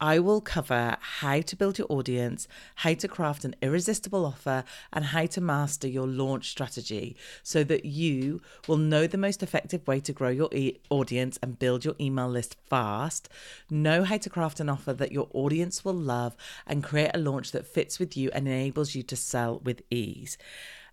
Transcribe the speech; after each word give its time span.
I 0.00 0.18
will 0.18 0.40
cover 0.40 0.96
how 1.00 1.42
to 1.42 1.56
build 1.56 1.78
your 1.78 1.86
audience, 1.90 2.48
how 2.76 2.94
to 2.94 3.06
craft 3.06 3.44
an 3.44 3.54
irresistible 3.60 4.24
offer, 4.24 4.64
and 4.92 5.04
how 5.04 5.26
to 5.26 5.40
master 5.42 5.86
your 5.86 6.06
launch 6.06 6.48
strategy 6.50 7.16
so 7.42 7.62
that 7.64 7.84
you 7.84 8.40
will 8.66 8.78
know 8.78 9.06
the 9.06 9.18
most 9.18 9.42
effective 9.42 9.86
way 9.86 10.00
to 10.00 10.12
grow 10.14 10.30
your 10.30 10.48
e- 10.54 10.78
audience 10.88 11.38
and 11.42 11.58
build 11.58 11.84
your 11.84 11.96
email 12.00 12.28
list 12.28 12.56
fast, 12.68 13.28
know 13.68 14.02
how 14.04 14.16
to 14.16 14.30
craft 14.30 14.58
an 14.58 14.70
offer 14.70 14.94
that 14.94 15.12
your 15.12 15.28
audience 15.34 15.84
will 15.84 15.92
love, 15.92 16.34
and 16.66 16.82
create 16.82 17.10
a 17.12 17.18
launch 17.18 17.52
that 17.52 17.66
fits 17.66 17.98
with 17.98 18.16
you 18.16 18.30
and 18.32 18.48
enables 18.48 18.94
you 18.94 19.02
to 19.02 19.16
sell 19.16 19.58
with 19.58 19.82
ease. 19.90 20.38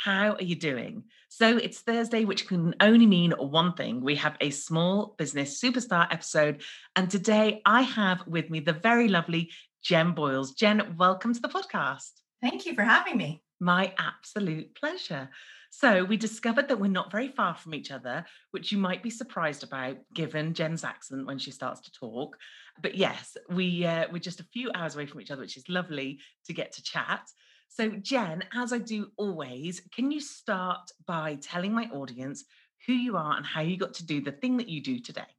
How 0.00 0.32
are 0.32 0.42
you 0.42 0.56
doing? 0.56 1.04
So 1.28 1.58
it's 1.58 1.80
Thursday, 1.80 2.24
which 2.24 2.48
can 2.48 2.74
only 2.80 3.04
mean 3.04 3.32
one 3.32 3.74
thing. 3.74 4.00
We 4.00 4.16
have 4.16 4.34
a 4.40 4.48
small 4.48 5.14
business 5.18 5.60
superstar 5.60 6.10
episode. 6.10 6.62
And 6.96 7.10
today 7.10 7.60
I 7.66 7.82
have 7.82 8.26
with 8.26 8.48
me 8.48 8.60
the 8.60 8.72
very 8.72 9.08
lovely 9.08 9.50
Jen 9.82 10.12
Boyles. 10.12 10.54
Jen, 10.54 10.96
welcome 10.96 11.34
to 11.34 11.40
the 11.40 11.50
podcast. 11.50 12.12
Thank 12.40 12.64
you 12.64 12.74
for 12.74 12.80
having 12.80 13.18
me. 13.18 13.42
My 13.60 13.92
absolute 13.98 14.74
pleasure. 14.74 15.28
So, 15.68 16.02
we 16.02 16.16
discovered 16.16 16.68
that 16.68 16.80
we're 16.80 16.88
not 16.88 17.12
very 17.12 17.28
far 17.28 17.54
from 17.54 17.74
each 17.74 17.90
other, 17.90 18.24
which 18.52 18.72
you 18.72 18.78
might 18.78 19.02
be 19.02 19.10
surprised 19.10 19.62
about 19.62 19.98
given 20.14 20.54
Jen's 20.54 20.82
accent 20.82 21.26
when 21.26 21.38
she 21.38 21.50
starts 21.50 21.82
to 21.82 21.92
talk. 21.92 22.38
But 22.80 22.94
yes, 22.94 23.36
we, 23.50 23.84
uh, 23.84 24.06
we're 24.10 24.18
just 24.18 24.40
a 24.40 24.48
few 24.54 24.70
hours 24.74 24.94
away 24.94 25.04
from 25.04 25.20
each 25.20 25.30
other, 25.30 25.42
which 25.42 25.58
is 25.58 25.68
lovely 25.68 26.20
to 26.46 26.54
get 26.54 26.72
to 26.72 26.82
chat. 26.82 27.28
So, 27.72 27.88
Jen, 27.88 28.42
as 28.52 28.72
I 28.72 28.78
do 28.78 29.12
always, 29.16 29.80
can 29.94 30.10
you 30.10 30.20
start 30.20 30.90
by 31.06 31.36
telling 31.36 31.72
my 31.72 31.84
audience 31.92 32.44
who 32.84 32.92
you 32.92 33.16
are 33.16 33.36
and 33.36 33.46
how 33.46 33.60
you 33.60 33.76
got 33.76 33.94
to 33.94 34.04
do 34.04 34.20
the 34.20 34.32
thing 34.32 34.56
that 34.56 34.68
you 34.68 34.82
do 34.82 34.98
today? 34.98 35.30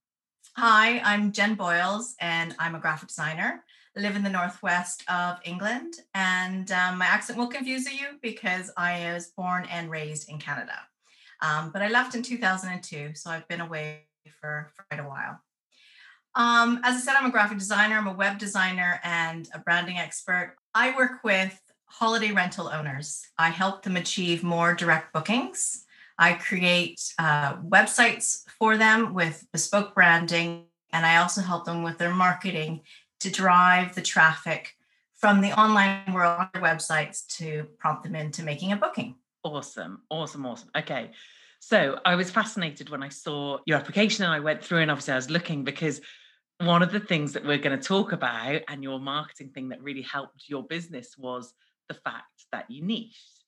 Hi, 0.56 1.00
I'm 1.00 1.34
Jen 1.34 1.56
Boyles, 1.56 2.16
and 2.22 2.56
I'm 2.58 2.74
a 2.74 2.80
graphic 2.80 3.10
designer. 3.10 3.66
I 3.98 4.00
live 4.00 4.16
in 4.16 4.24
the 4.24 4.30
northwest 4.30 5.04
of 5.10 5.40
England, 5.44 5.96
and 6.14 6.72
um, 6.72 7.00
my 7.00 7.06
accent 7.06 7.38
will 7.38 7.48
confuse 7.48 7.92
you 7.92 8.08
because 8.22 8.72
I 8.78 9.12
was 9.14 9.34
born 9.36 9.68
and 9.70 9.92
raised 9.92 10.30
in 10.30 10.40
Canada. 10.40 10.80
Um, 11.42 11.72
but 11.74 11.82
I 11.82 11.90
left 11.90 12.16
in 12.16 12.24
2002, 12.24 13.12
so 13.14 13.30
I've 13.30 13.48
been 13.50 13.60
away 13.60 14.04
for, 14.40 14.72
for 14.74 14.86
quite 14.90 15.06
a 15.06 15.08
while. 15.08 15.42
Um, 16.36 16.80
as 16.86 16.96
I 16.96 17.00
said, 17.00 17.16
I'm 17.20 17.26
a 17.26 17.32
graphic 17.32 17.58
designer, 17.58 17.98
I'm 17.98 18.08
a 18.08 18.14
web 18.14 18.40
designer, 18.40 19.02
and 19.04 19.50
a 19.54 19.60
branding 19.60 19.98
expert. 19.98 20.56
I 20.74 20.96
work 20.96 21.26
with 21.26 21.60
holiday 21.92 22.32
rental 22.32 22.70
owners. 22.70 23.28
I 23.38 23.50
help 23.50 23.84
them 23.84 23.98
achieve 23.98 24.44
more 24.44 24.74
direct 24.74 25.14
bookings. 25.14 25.86
I 26.18 26.34
create 26.34 27.02
uh, 27.20 27.58
websites 27.58 28.44
for 28.60 28.78
them 28.78 29.14
with 29.14 29.46
bespoke 29.52 29.94
branding, 29.94 30.66
and 30.94 31.06
I 31.06 31.18
also 31.18 31.42
help 31.42 31.66
them 31.66 31.84
with 31.84 31.98
their 31.98 32.14
marketing 32.14 32.82
to 33.20 33.30
drive 33.30 33.94
the 33.94 34.02
traffic 34.02 34.76
from 35.14 35.42
the 35.42 35.52
online 35.60 36.14
world 36.14 36.48
websites 36.56 37.28
to 37.38 37.68
prompt 37.78 38.04
them 38.04 38.16
into 38.16 38.44
making 38.44 38.72
a 38.72 38.78
booking. 38.78 39.16
Awesome, 39.44 40.02
awesome, 40.10 40.46
awesome. 40.46 40.70
Okay. 40.76 41.12
So 41.60 42.00
I 42.06 42.16
was 42.16 42.32
fascinated 42.32 42.90
when 42.90 43.04
I 43.04 43.10
saw 43.10 43.60
your 43.68 43.78
application 43.78 44.26
and 44.26 44.34
I 44.34 44.40
went 44.40 44.64
through 44.64 44.80
and 44.80 44.90
obviously 44.90 45.14
I 45.14 45.18
was 45.18 45.30
looking 45.30 45.64
because 45.64 46.02
one 46.60 46.82
of 46.82 46.92
the 46.92 47.00
things 47.00 47.34
that 47.34 47.46
we're 47.46 47.60
going 47.60 47.78
to 47.78 47.84
talk 47.84 48.12
about 48.12 48.62
and 48.68 48.82
your 48.82 49.00
marketing 49.00 49.50
thing 49.50 49.70
that 49.70 49.82
really 49.82 50.02
helped 50.02 50.48
your 50.48 50.64
business 50.64 51.16
was 51.18 51.54
the 51.88 51.94
fact 51.94 52.46
that 52.52 52.70
you 52.70 52.84
niched. 52.84 53.44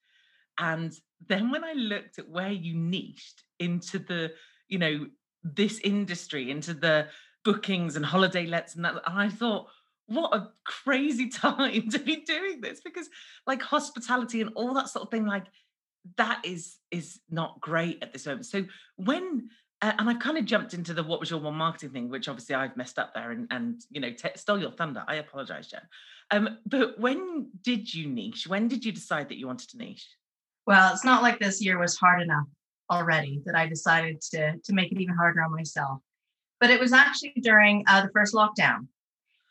And 0.59 0.93
then 1.27 1.51
when 1.51 1.63
I 1.63 1.73
looked 1.73 2.19
at 2.19 2.29
where 2.29 2.51
you 2.51 2.75
niched 2.75 3.43
into 3.59 3.99
the, 3.99 4.33
you 4.67 4.77
know, 4.77 5.07
this 5.43 5.79
industry, 5.79 6.51
into 6.51 6.73
the 6.73 7.07
bookings 7.43 7.95
and 7.95 8.05
holiday 8.05 8.45
lets 8.45 8.75
and 8.75 8.85
that, 8.85 8.95
and 9.05 9.19
I 9.19 9.29
thought, 9.29 9.67
what 10.07 10.35
a 10.35 10.49
crazy 10.65 11.29
time 11.29 11.89
to 11.89 11.99
be 11.99 12.17
doing 12.17 12.61
this 12.61 12.81
because 12.81 13.09
like 13.47 13.61
hospitality 13.61 14.41
and 14.41 14.51
all 14.55 14.73
that 14.75 14.89
sort 14.89 15.03
of 15.03 15.11
thing, 15.11 15.25
like 15.25 15.45
that 16.17 16.41
is 16.43 16.77
is 16.91 17.19
not 17.29 17.59
great 17.61 17.99
at 18.01 18.13
this 18.13 18.25
moment. 18.25 18.45
So 18.45 18.65
when 18.97 19.49
uh, 19.81 19.91
and 19.99 20.09
I've 20.09 20.19
kind 20.19 20.37
of 20.37 20.45
jumped 20.45 20.73
into 20.73 20.93
the 20.93 21.03
what 21.03 21.19
was 21.19 21.29
your 21.29 21.39
one 21.39 21.55
marketing 21.55 21.89
thing, 21.89 22.09
which 22.09 22.29
obviously 22.29 22.55
I've 22.55 22.77
messed 22.77 22.99
up 22.99 23.13
there 23.13 23.31
and 23.31 23.47
and 23.51 23.81
you 23.89 24.01
know 24.01 24.11
t- 24.11 24.29
stole 24.35 24.59
your 24.59 24.71
thunder. 24.71 25.03
I 25.07 25.15
apologize, 25.15 25.67
Jen. 25.67 25.81
Um, 26.33 26.57
but 26.65 26.99
when 26.99 27.49
did 27.61 27.93
you 27.93 28.07
niche? 28.09 28.47
When 28.47 28.67
did 28.67 28.83
you 28.83 28.91
decide 28.91 29.29
that 29.29 29.37
you 29.37 29.47
wanted 29.47 29.69
to 29.69 29.77
niche? 29.77 30.07
Well, 30.65 30.91
it's 30.93 31.05
not 31.05 31.21
like 31.21 31.39
this 31.39 31.61
year 31.61 31.77
was 31.77 31.95
hard 31.95 32.21
enough 32.21 32.47
already 32.89 33.41
that 33.45 33.55
I 33.55 33.67
decided 33.67 34.21
to 34.31 34.57
to 34.57 34.73
make 34.73 34.91
it 34.91 34.99
even 34.99 35.15
harder 35.15 35.41
on 35.41 35.51
myself. 35.51 35.99
But 36.59 36.69
it 36.69 36.79
was 36.79 36.93
actually 36.93 37.33
during 37.41 37.83
uh, 37.87 38.01
the 38.01 38.11
first 38.13 38.33
lockdown. 38.33 38.87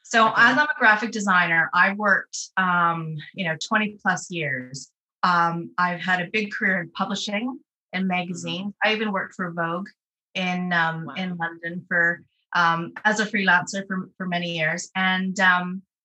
So 0.02 0.28
okay. 0.28 0.34
as 0.38 0.58
I'm 0.58 0.66
a 0.66 0.78
graphic 0.78 1.12
designer, 1.12 1.70
I 1.72 1.92
worked 1.92 2.38
um, 2.56 3.16
you 3.34 3.44
know 3.44 3.56
20 3.64 3.98
plus 4.02 4.30
years. 4.30 4.90
Um, 5.22 5.70
I've 5.78 6.00
had 6.00 6.20
a 6.20 6.30
big 6.32 6.52
career 6.52 6.80
in 6.80 6.90
publishing 6.90 7.60
and 7.92 8.08
magazines. 8.08 8.74
Mm-hmm. 8.74 8.88
I 8.88 8.94
even 8.94 9.12
worked 9.12 9.34
for 9.34 9.52
Vogue 9.52 9.88
in 10.34 10.72
um, 10.72 11.06
wow. 11.06 11.14
in 11.14 11.36
London 11.36 11.84
for 11.86 12.22
um, 12.54 12.92
as 13.04 13.20
a 13.20 13.26
freelancer 13.26 13.86
for, 13.86 14.10
for 14.16 14.26
many 14.26 14.58
years. 14.58 14.90
And 14.96 15.38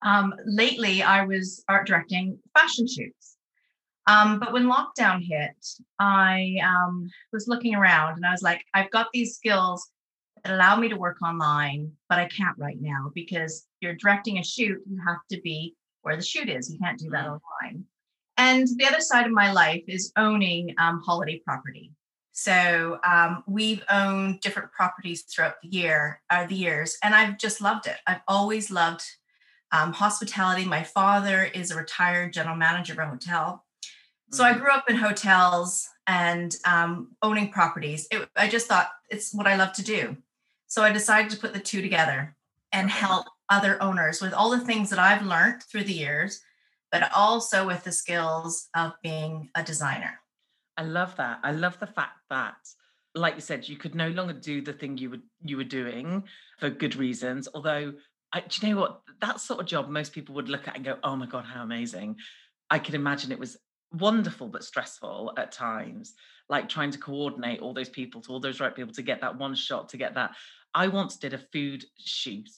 um, 0.02 0.34
lately, 0.46 1.02
I 1.02 1.26
was 1.26 1.64
art 1.68 1.88
directing 1.88 2.40
fashion 2.58 2.88
shoots. 2.88 3.38
Um, 4.08 4.40
but 4.40 4.54
when 4.54 4.70
lockdown 4.70 5.22
hit, 5.22 5.56
I 6.00 6.56
um, 6.64 7.10
was 7.34 7.48
looking 7.48 7.76
around 7.76 8.16
and 8.16 8.26
I 8.26 8.32
was 8.32 8.42
like, 8.42 8.64
I've 8.74 8.92
got 8.92 9.08
these 9.14 9.36
skills 9.36 9.90
that 10.44 10.54
allow 10.54 10.78
me 10.78 10.88
to 10.88 10.96
work 10.96 11.22
online, 11.22 11.92
but 12.08 12.20
I 12.20 12.28
can't 12.30 12.58
right 12.58 12.78
now 12.80 13.12
because 13.14 13.66
you're 13.82 13.96
directing 13.96 14.38
a 14.38 14.44
shoot, 14.44 14.80
you 14.90 15.02
have 15.06 15.20
to 15.32 15.42
be 15.42 15.76
where 16.04 16.16
the 16.16 16.24
shoot 16.24 16.48
is. 16.48 16.72
You 16.72 16.80
can't 16.80 16.98
do 16.98 17.10
that 17.10 17.26
mm. 17.26 17.40
online. 17.64 17.84
And 18.38 18.68
the 18.78 18.86
other 18.86 19.02
side 19.02 19.26
of 19.26 19.32
my 19.34 19.52
life 19.52 19.84
is 19.88 20.14
owning 20.16 20.74
um, 20.78 21.02
holiday 21.06 21.42
property. 21.44 21.92
So 22.32 23.00
um, 23.04 23.44
we've 23.48 23.84
owned 23.90 24.42
different 24.42 24.72
properties 24.72 25.24
throughout 25.24 25.56
the 25.64 25.70
year, 25.70 26.22
uh, 26.30 26.46
the 26.46 26.56
years, 26.56 26.96
and 27.04 27.16
I've 27.16 27.40
just 27.40 27.62
loved 27.62 27.88
it. 27.88 27.98
I've 28.06 28.22
always 28.28 28.70
loved 28.70 29.04
um, 29.72 29.94
hospitality. 29.94 30.66
My 30.66 30.84
father 30.84 31.44
is 31.44 31.72
a 31.72 31.75
retired 31.75 32.34
general 32.34 32.56
manager 32.56 32.94
of 32.94 33.00
a 33.00 33.06
hotel, 33.06 33.66
so 34.31 34.44
I 34.44 34.52
mm-hmm. 34.52 34.62
grew 34.62 34.72
up 34.72 34.90
in 34.90 34.96
hotels 34.96 35.88
and 36.06 36.56
um, 36.66 37.16
owning 37.22 37.52
properties. 37.52 38.08
It, 38.12 38.28
I 38.36 38.48
just 38.48 38.68
thought 38.68 38.90
it's 39.10 39.34
what 39.34 39.48
I 39.48 39.56
love 39.56 39.74
to 39.74 39.84
do. 39.84 40.18
So 40.68 40.84
I 40.84 40.92
decided 40.92 41.31
to 41.31 41.38
put 41.38 41.54
the 41.54 41.60
two 41.60 41.81
together 41.81 42.36
and 42.72 42.90
help 42.90 43.25
other 43.50 43.81
owners 43.81 44.22
with 44.22 44.34
all 44.34 44.50
the 44.50 44.60
things 44.60 44.90
that 44.90 45.00
I've 45.00 45.25
learned 45.25 45.64
through 45.64 45.86
the 45.86 45.94
years, 45.94 46.42
but 46.92 47.10
also 47.16 47.66
with 47.66 47.84
the 47.84 47.92
skills 47.92 48.68
of 48.75 48.94
being 49.02 49.50
a 49.56 49.63
designer. 49.63 50.20
I 50.75 50.84
love 50.84 51.16
that. 51.16 51.40
I 51.44 51.52
love 51.52 51.80
the 51.80 51.88
fact 51.88 52.20
that 52.30 52.56
like 53.16 53.36
you 53.36 53.42
said 53.42 53.68
you 53.68 53.78
could 53.78 53.96
no 53.96 54.10
longer 54.10 54.34
do 54.34 54.62
the 54.62 54.74
thing 54.74 54.96
you 54.98 55.10
were 55.10 55.20
you 55.44 55.58
were 55.58 55.63
doing 55.63 56.24
for 56.60 56.70
good 56.70 56.96
reasons 56.96 57.48
although 57.54 57.92
I, 58.31 58.42
do 58.42 58.68
you 58.68 58.75
know 58.75 58.81
what 58.81 59.02
that 59.22 59.40
sort 59.40 59.60
of 59.60 59.66
job 59.66 59.90
most 59.90 60.14
people 60.14 60.36
would 60.36 60.50
look 60.50 60.68
at 60.68 60.75
and 60.75 60.86
go 60.86 60.98
oh 61.04 61.16
my 61.16 61.25
god 61.25 61.46
how 61.46 61.64
amazing. 61.64 62.16
I 62.69 62.80
can 62.80 62.96
imagine 62.96 63.31
it 63.31 63.40
was 63.40 63.58
wonderful 63.94 64.50
but 64.50 64.64
stressful 64.64 65.34
at 65.38 65.52
times 65.52 66.14
like 66.50 66.68
trying 66.68 66.92
to 66.92 66.98
coordinate 66.98 67.62
all 67.62 67.74
those 67.74 67.90
people 67.90 68.22
to 68.22 68.31
all 68.31 68.40
those 68.40 68.60
right 68.60 68.75
people 68.75 68.94
to 68.94 69.02
get 69.02 69.22
that 69.22 69.38
one 69.38 69.56
shot 69.56 69.90
to 69.90 69.98
get 69.98 70.16
that. 70.16 70.31
I 70.74 70.88
once 70.88 71.18
did 71.18 71.34
a 71.34 71.38
food 71.38 71.86
shoot 71.98 72.50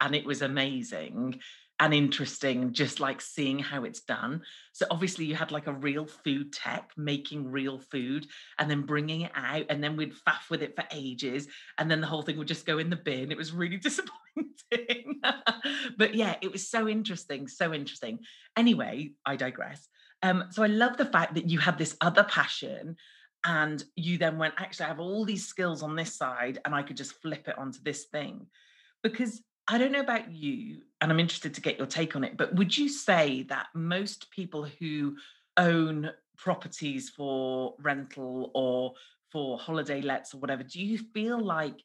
and 0.00 0.14
it 0.14 0.24
was 0.24 0.42
amazing 0.42 1.40
and 1.80 1.92
interesting 1.92 2.72
just 2.72 3.00
like 3.00 3.20
seeing 3.20 3.58
how 3.58 3.84
it's 3.84 4.00
done. 4.00 4.42
So 4.72 4.86
obviously 4.90 5.24
you 5.24 5.34
had 5.34 5.50
like 5.50 5.66
a 5.66 5.72
real 5.72 6.06
food 6.06 6.52
tech 6.52 6.92
making 6.96 7.50
real 7.50 7.78
food 7.78 8.26
and 8.58 8.70
then 8.70 8.82
bringing 8.82 9.22
it 9.22 9.32
out 9.34 9.66
and 9.68 9.82
then 9.82 9.96
we'd 9.96 10.14
faff 10.14 10.50
with 10.50 10.62
it 10.62 10.76
for 10.76 10.84
ages 10.92 11.48
and 11.78 11.90
then 11.90 12.00
the 12.00 12.06
whole 12.06 12.22
thing 12.22 12.38
would 12.38 12.48
just 12.48 12.66
go 12.66 12.78
in 12.78 12.90
the 12.90 12.96
bin. 12.96 13.32
It 13.32 13.36
was 13.38 13.52
really 13.52 13.76
disappointing. 13.78 15.20
But 15.96 16.14
yeah 16.14 16.36
it 16.40 16.52
was 16.52 16.68
so 16.68 16.88
interesting 16.88 17.48
so 17.48 17.74
interesting. 17.74 18.20
Anyway 18.56 19.12
i 19.26 19.36
digress. 19.36 19.88
Um, 20.22 20.44
so 20.50 20.62
I 20.62 20.68
love 20.68 20.96
the 20.96 21.04
fact 21.04 21.34
that 21.34 21.50
you 21.50 21.58
had 21.58 21.76
this 21.76 21.96
other 22.00 22.24
passion 22.24 22.96
and 23.44 23.84
you 23.94 24.16
then 24.16 24.38
went, 24.38 24.54
actually, 24.56 24.86
I 24.86 24.88
have 24.88 25.00
all 25.00 25.24
these 25.24 25.46
skills 25.46 25.82
on 25.82 25.96
this 25.96 26.14
side 26.14 26.60
and 26.64 26.74
I 26.74 26.82
could 26.82 26.96
just 26.96 27.20
flip 27.20 27.46
it 27.46 27.58
onto 27.58 27.80
this 27.82 28.04
thing. 28.04 28.46
Because 29.02 29.42
I 29.68 29.78
don't 29.78 29.92
know 29.92 30.00
about 30.00 30.32
you, 30.32 30.82
and 31.04 31.12
I'm 31.12 31.20
interested 31.20 31.52
to 31.52 31.60
get 31.60 31.76
your 31.76 31.86
take 31.86 32.16
on 32.16 32.24
it, 32.24 32.38
but 32.38 32.54
would 32.54 32.74
you 32.74 32.88
say 32.88 33.42
that 33.50 33.66
most 33.74 34.30
people 34.30 34.66
who 34.80 35.16
own 35.58 36.10
properties 36.38 37.10
for 37.10 37.74
rental 37.78 38.50
or 38.54 38.94
for 39.30 39.58
holiday 39.58 40.00
lets 40.00 40.32
or 40.32 40.38
whatever, 40.38 40.62
do 40.62 40.82
you 40.82 40.96
feel 41.12 41.38
like 41.38 41.78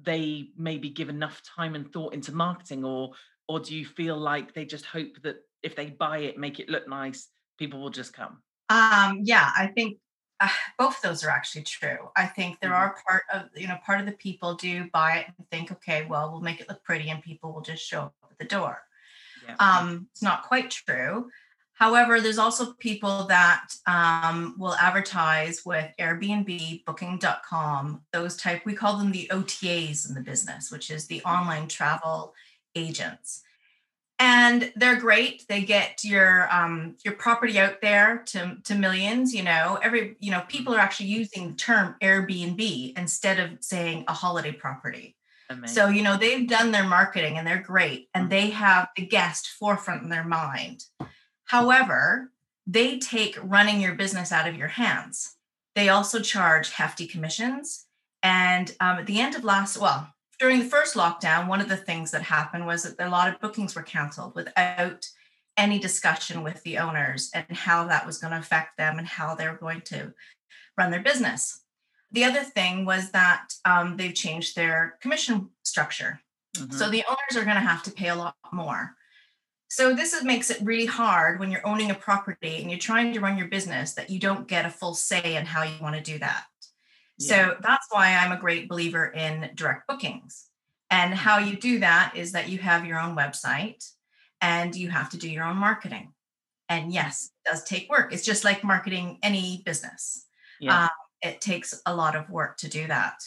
they 0.00 0.48
maybe 0.56 0.88
give 0.88 1.10
enough 1.10 1.42
time 1.42 1.74
and 1.74 1.92
thought 1.92 2.14
into 2.14 2.32
marketing 2.32 2.86
or 2.86 3.10
or 3.48 3.60
do 3.60 3.76
you 3.76 3.84
feel 3.84 4.16
like 4.16 4.54
they 4.54 4.64
just 4.64 4.86
hope 4.86 5.20
that 5.22 5.36
if 5.62 5.76
they 5.76 5.90
buy 5.90 6.20
it, 6.20 6.38
make 6.38 6.58
it 6.58 6.70
look 6.70 6.88
nice, 6.88 7.28
people 7.58 7.82
will 7.82 7.90
just 7.90 8.14
come? 8.14 8.38
Um, 8.70 9.20
yeah, 9.24 9.50
I 9.54 9.66
think 9.74 9.98
uh, 10.40 10.48
both 10.78 11.02
those 11.02 11.22
are 11.22 11.28
actually 11.28 11.64
true. 11.64 12.08
I 12.16 12.24
think 12.24 12.60
there 12.60 12.70
mm-hmm. 12.70 12.78
are 12.78 12.96
part 13.06 13.24
of 13.30 13.50
you 13.54 13.68
know 13.68 13.76
part 13.84 14.00
of 14.00 14.06
the 14.06 14.12
people 14.12 14.54
do 14.54 14.88
buy 14.90 15.18
it 15.18 15.26
and 15.36 15.46
think, 15.50 15.70
okay, 15.70 16.06
well, 16.08 16.32
we'll 16.32 16.40
make 16.40 16.62
it 16.62 16.68
look 16.70 16.82
pretty, 16.82 17.10
and 17.10 17.22
people 17.22 17.52
will 17.52 17.60
just 17.60 17.84
show 17.86 18.00
up 18.00 18.14
at 18.34 18.38
the 18.48 18.56
door. 18.56 18.82
Yeah. 19.46 19.56
Um, 19.58 20.08
it's 20.12 20.22
not 20.22 20.44
quite 20.44 20.70
true. 20.70 21.30
However, 21.74 22.20
there's 22.20 22.38
also 22.38 22.72
people 22.74 23.24
that 23.24 23.66
um, 23.86 24.54
will 24.58 24.76
advertise 24.76 25.62
with 25.66 25.92
Airbnb, 26.00 26.84
Booking.com, 26.84 28.02
those 28.12 28.36
type. 28.36 28.64
We 28.64 28.74
call 28.74 28.96
them 28.96 29.10
the 29.10 29.28
OTAs 29.32 30.08
in 30.08 30.14
the 30.14 30.20
business, 30.20 30.70
which 30.70 30.90
is 30.90 31.06
the 31.06 31.20
online 31.22 31.66
travel 31.66 32.32
agents 32.76 33.42
and 34.18 34.72
they're 34.76 35.00
great 35.00 35.44
they 35.48 35.62
get 35.62 36.04
your 36.04 36.52
um, 36.52 36.96
your 37.04 37.14
property 37.14 37.58
out 37.58 37.80
there 37.80 38.22
to, 38.26 38.56
to 38.64 38.74
millions 38.74 39.34
you 39.34 39.42
know 39.42 39.78
every 39.82 40.16
you 40.20 40.30
know 40.30 40.42
people 40.48 40.74
are 40.74 40.78
actually 40.78 41.06
using 41.06 41.50
the 41.50 41.56
term 41.56 41.96
airbnb 42.02 42.96
instead 42.96 43.40
of 43.40 43.50
saying 43.60 44.04
a 44.08 44.12
holiday 44.12 44.52
property 44.52 45.16
Amazing. 45.50 45.74
so 45.74 45.88
you 45.88 46.02
know 46.02 46.16
they've 46.16 46.48
done 46.48 46.70
their 46.70 46.88
marketing 46.88 47.36
and 47.36 47.46
they're 47.46 47.62
great 47.62 48.08
and 48.14 48.24
mm-hmm. 48.24 48.30
they 48.30 48.50
have 48.50 48.88
the 48.96 49.04
guest 49.06 49.48
forefront 49.48 50.02
in 50.02 50.08
their 50.08 50.24
mind 50.24 50.84
however 51.44 52.30
they 52.66 52.98
take 52.98 53.38
running 53.42 53.80
your 53.80 53.94
business 53.94 54.32
out 54.32 54.48
of 54.48 54.56
your 54.56 54.68
hands 54.68 55.36
they 55.74 55.88
also 55.88 56.20
charge 56.20 56.70
hefty 56.70 57.06
commissions 57.06 57.86
and 58.22 58.74
um, 58.80 58.98
at 58.98 59.06
the 59.06 59.20
end 59.20 59.34
of 59.34 59.44
last 59.44 59.76
well 59.76 60.14
during 60.38 60.58
the 60.58 60.64
first 60.64 60.94
lockdown, 60.94 61.46
one 61.46 61.60
of 61.60 61.68
the 61.68 61.76
things 61.76 62.10
that 62.10 62.22
happened 62.22 62.66
was 62.66 62.82
that 62.82 63.06
a 63.06 63.10
lot 63.10 63.32
of 63.32 63.40
bookings 63.40 63.74
were 63.74 63.82
canceled 63.82 64.34
without 64.34 65.06
any 65.56 65.78
discussion 65.78 66.42
with 66.42 66.62
the 66.64 66.78
owners 66.78 67.30
and 67.32 67.46
how 67.50 67.86
that 67.86 68.06
was 68.06 68.18
going 68.18 68.32
to 68.32 68.38
affect 68.38 68.76
them 68.76 68.98
and 68.98 69.06
how 69.06 69.34
they 69.34 69.46
were 69.46 69.56
going 69.56 69.80
to 69.82 70.12
run 70.76 70.90
their 70.90 71.02
business. 71.02 71.62
The 72.14 72.24
other 72.24 72.44
thing 72.44 72.84
was 72.84 73.10
that 73.10 73.48
um, 73.64 73.96
they've 73.96 74.14
changed 74.14 74.54
their 74.54 74.98
commission 75.02 75.50
structure. 75.64 76.20
Mm-hmm. 76.56 76.76
So 76.76 76.88
the 76.88 77.04
owners 77.08 77.36
are 77.36 77.44
going 77.44 77.56
to 77.56 77.68
have 77.68 77.82
to 77.82 77.90
pay 77.90 78.08
a 78.08 78.14
lot 78.14 78.36
more. 78.52 78.94
So 79.68 79.92
this 79.92 80.12
is, 80.12 80.22
makes 80.22 80.50
it 80.50 80.62
really 80.62 80.86
hard 80.86 81.40
when 81.40 81.50
you're 81.50 81.66
owning 81.66 81.90
a 81.90 81.94
property 81.94 82.60
and 82.60 82.70
you're 82.70 82.78
trying 82.78 83.12
to 83.12 83.20
run 83.20 83.36
your 83.36 83.48
business 83.48 83.94
that 83.94 84.08
you 84.08 84.20
don't 84.20 84.46
get 84.46 84.64
a 84.64 84.70
full 84.70 84.94
say 84.94 85.34
in 85.34 85.44
how 85.44 85.64
you 85.64 85.74
want 85.82 85.96
to 85.96 86.12
do 86.12 86.18
that. 86.20 86.44
So 87.18 87.56
that's 87.60 87.86
why 87.90 88.16
I'm 88.16 88.32
a 88.32 88.40
great 88.40 88.68
believer 88.68 89.06
in 89.06 89.50
direct 89.54 89.86
bookings. 89.88 90.46
And 90.90 91.14
how 91.14 91.38
you 91.38 91.56
do 91.56 91.80
that 91.80 92.12
is 92.16 92.32
that 92.32 92.48
you 92.48 92.58
have 92.58 92.86
your 92.86 93.00
own 93.00 93.16
website 93.16 93.88
and 94.40 94.74
you 94.74 94.90
have 94.90 95.10
to 95.10 95.16
do 95.16 95.30
your 95.30 95.44
own 95.44 95.56
marketing. 95.56 96.12
And 96.68 96.92
yes, 96.92 97.30
it 97.44 97.50
does 97.50 97.64
take 97.64 97.90
work. 97.90 98.12
It's 98.12 98.24
just 98.24 98.44
like 98.44 98.64
marketing 98.64 99.18
any 99.22 99.62
business. 99.64 100.26
Yeah. 100.60 100.84
Um, 100.84 100.90
it 101.24 101.40
takes 101.40 101.80
a 101.86 101.94
lot 101.94 102.14
of 102.14 102.30
work 102.30 102.58
to 102.58 102.68
do 102.68 102.86
that. 102.86 103.18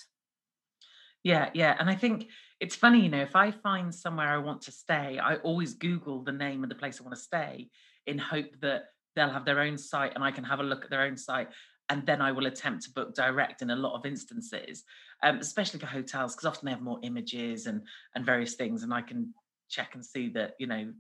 Yeah, 1.24 1.50
yeah. 1.54 1.76
And 1.80 1.90
I 1.90 1.96
think 1.96 2.28
it's 2.62 2.76
funny, 2.76 3.02
you 3.02 3.10
know, 3.10 3.22
if 3.22 3.36
I 3.36 3.52
find 3.52 3.94
somewhere 3.94 4.30
I 4.30 4.38
want 4.38 4.62
to 4.64 4.72
stay, 4.72 5.20
I 5.20 5.36
always 5.38 5.74
Google 5.74 6.24
the 6.24 6.32
name 6.32 6.64
of 6.64 6.70
the 6.70 6.76
place 6.76 7.02
I 7.02 7.04
want 7.04 7.16
to 7.16 7.22
stay 7.22 7.70
in 8.06 8.18
hope 8.18 8.52
that 8.62 8.84
they'll 9.16 9.30
have 9.30 9.44
their 9.44 9.60
own 9.60 9.78
site 9.78 10.14
and 10.16 10.24
I 10.24 10.32
can 10.32 10.44
have 10.46 10.60
a 10.60 10.64
look 10.64 10.86
at 10.86 10.90
their 10.90 11.02
own 11.02 11.18
site 11.18 11.50
and 11.90 12.06
then 12.06 12.22
I 12.22 12.32
will 12.32 12.46
attempt 12.46 12.84
to 12.84 12.92
book 12.92 13.16
direct 13.16 13.62
in 13.62 13.70
a 13.70 13.76
lot 13.76 13.96
of 13.96 14.06
instances, 14.06 14.84
um, 15.24 15.40
especially 15.40 15.80
for 15.80 15.86
hotels, 15.86 16.36
because 16.36 16.46
often 16.46 16.66
they 16.66 16.72
have 16.72 16.82
more 16.82 17.00
images 17.02 17.66
and 17.66 17.82
and 18.14 18.26
various 18.26 18.56
things, 18.56 18.84
and 18.84 18.94
I 18.94 19.02
can 19.02 19.34
check 19.70 19.96
and 19.96 20.06
see 20.06 20.30
that 20.30 20.54
you 20.60 20.68
know 20.68 20.92